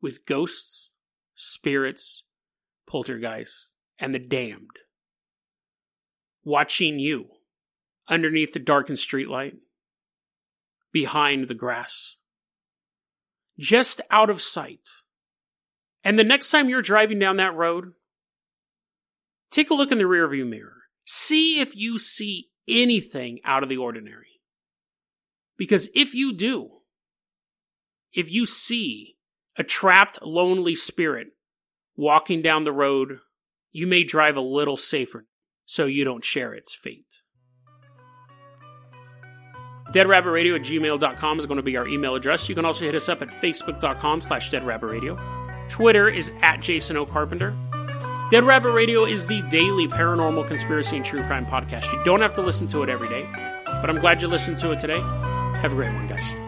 with 0.00 0.26
ghosts, 0.26 0.92
spirits, 1.34 2.24
poltergeists, 2.86 3.74
and 3.98 4.14
the 4.14 4.18
damned 4.18 4.78
watching 6.44 6.98
you 6.98 7.26
underneath 8.08 8.52
the 8.54 8.58
darkened 8.58 8.96
streetlight, 8.96 9.56
behind 10.92 11.48
the 11.48 11.54
grass, 11.54 12.16
just 13.58 14.00
out 14.10 14.30
of 14.30 14.40
sight. 14.40 14.88
And 16.02 16.18
the 16.18 16.24
next 16.24 16.50
time 16.50 16.68
you're 16.68 16.80
driving 16.80 17.18
down 17.18 17.36
that 17.36 17.54
road, 17.54 17.92
Take 19.50 19.70
a 19.70 19.74
look 19.74 19.92
in 19.92 19.98
the 19.98 20.04
rearview 20.04 20.46
mirror. 20.46 20.76
See 21.04 21.60
if 21.60 21.74
you 21.74 21.98
see 21.98 22.50
anything 22.68 23.40
out 23.44 23.62
of 23.62 23.68
the 23.68 23.78
ordinary. 23.78 24.40
Because 25.56 25.88
if 25.94 26.14
you 26.14 26.34
do, 26.34 26.70
if 28.12 28.30
you 28.30 28.46
see 28.46 29.16
a 29.56 29.64
trapped, 29.64 30.20
lonely 30.22 30.74
spirit 30.74 31.28
walking 31.96 32.42
down 32.42 32.64
the 32.64 32.72
road, 32.72 33.18
you 33.72 33.86
may 33.86 34.04
drive 34.04 34.36
a 34.36 34.40
little 34.40 34.76
safer 34.76 35.26
so 35.64 35.86
you 35.86 36.04
don't 36.04 36.24
share 36.24 36.54
its 36.54 36.74
fate. 36.74 37.20
DeadRabbitRadio 39.92 40.56
at 40.56 40.62
gmail.com 40.62 41.38
is 41.38 41.46
going 41.46 41.56
to 41.56 41.62
be 41.62 41.76
our 41.76 41.88
email 41.88 42.14
address. 42.14 42.48
You 42.48 42.54
can 42.54 42.64
also 42.64 42.84
hit 42.84 42.94
us 42.94 43.08
up 43.08 43.22
at 43.22 43.28
facebook.com 43.28 44.20
slash 44.20 44.50
deadrabbitradio. 44.50 45.18
Twitter 45.68 46.08
is 46.08 46.30
at 46.42 46.60
Jason 46.60 46.96
O. 46.96 47.06
Carpenter. 47.06 47.54
Dead 48.30 48.44
Rabbit 48.44 48.72
Radio 48.72 49.04
is 49.06 49.26
the 49.26 49.40
daily 49.48 49.88
paranormal 49.88 50.46
conspiracy 50.46 50.96
and 50.96 51.04
true 51.04 51.22
crime 51.22 51.46
podcast. 51.46 51.90
You 51.92 52.04
don't 52.04 52.20
have 52.20 52.34
to 52.34 52.42
listen 52.42 52.68
to 52.68 52.82
it 52.82 52.90
every 52.90 53.08
day, 53.08 53.26
but 53.64 53.88
I'm 53.88 53.98
glad 53.98 54.20
you 54.20 54.28
listened 54.28 54.58
to 54.58 54.72
it 54.72 54.80
today. 54.80 55.00
Have 55.60 55.72
a 55.72 55.74
great 55.74 55.92
one, 55.94 56.06
guys. 56.06 56.47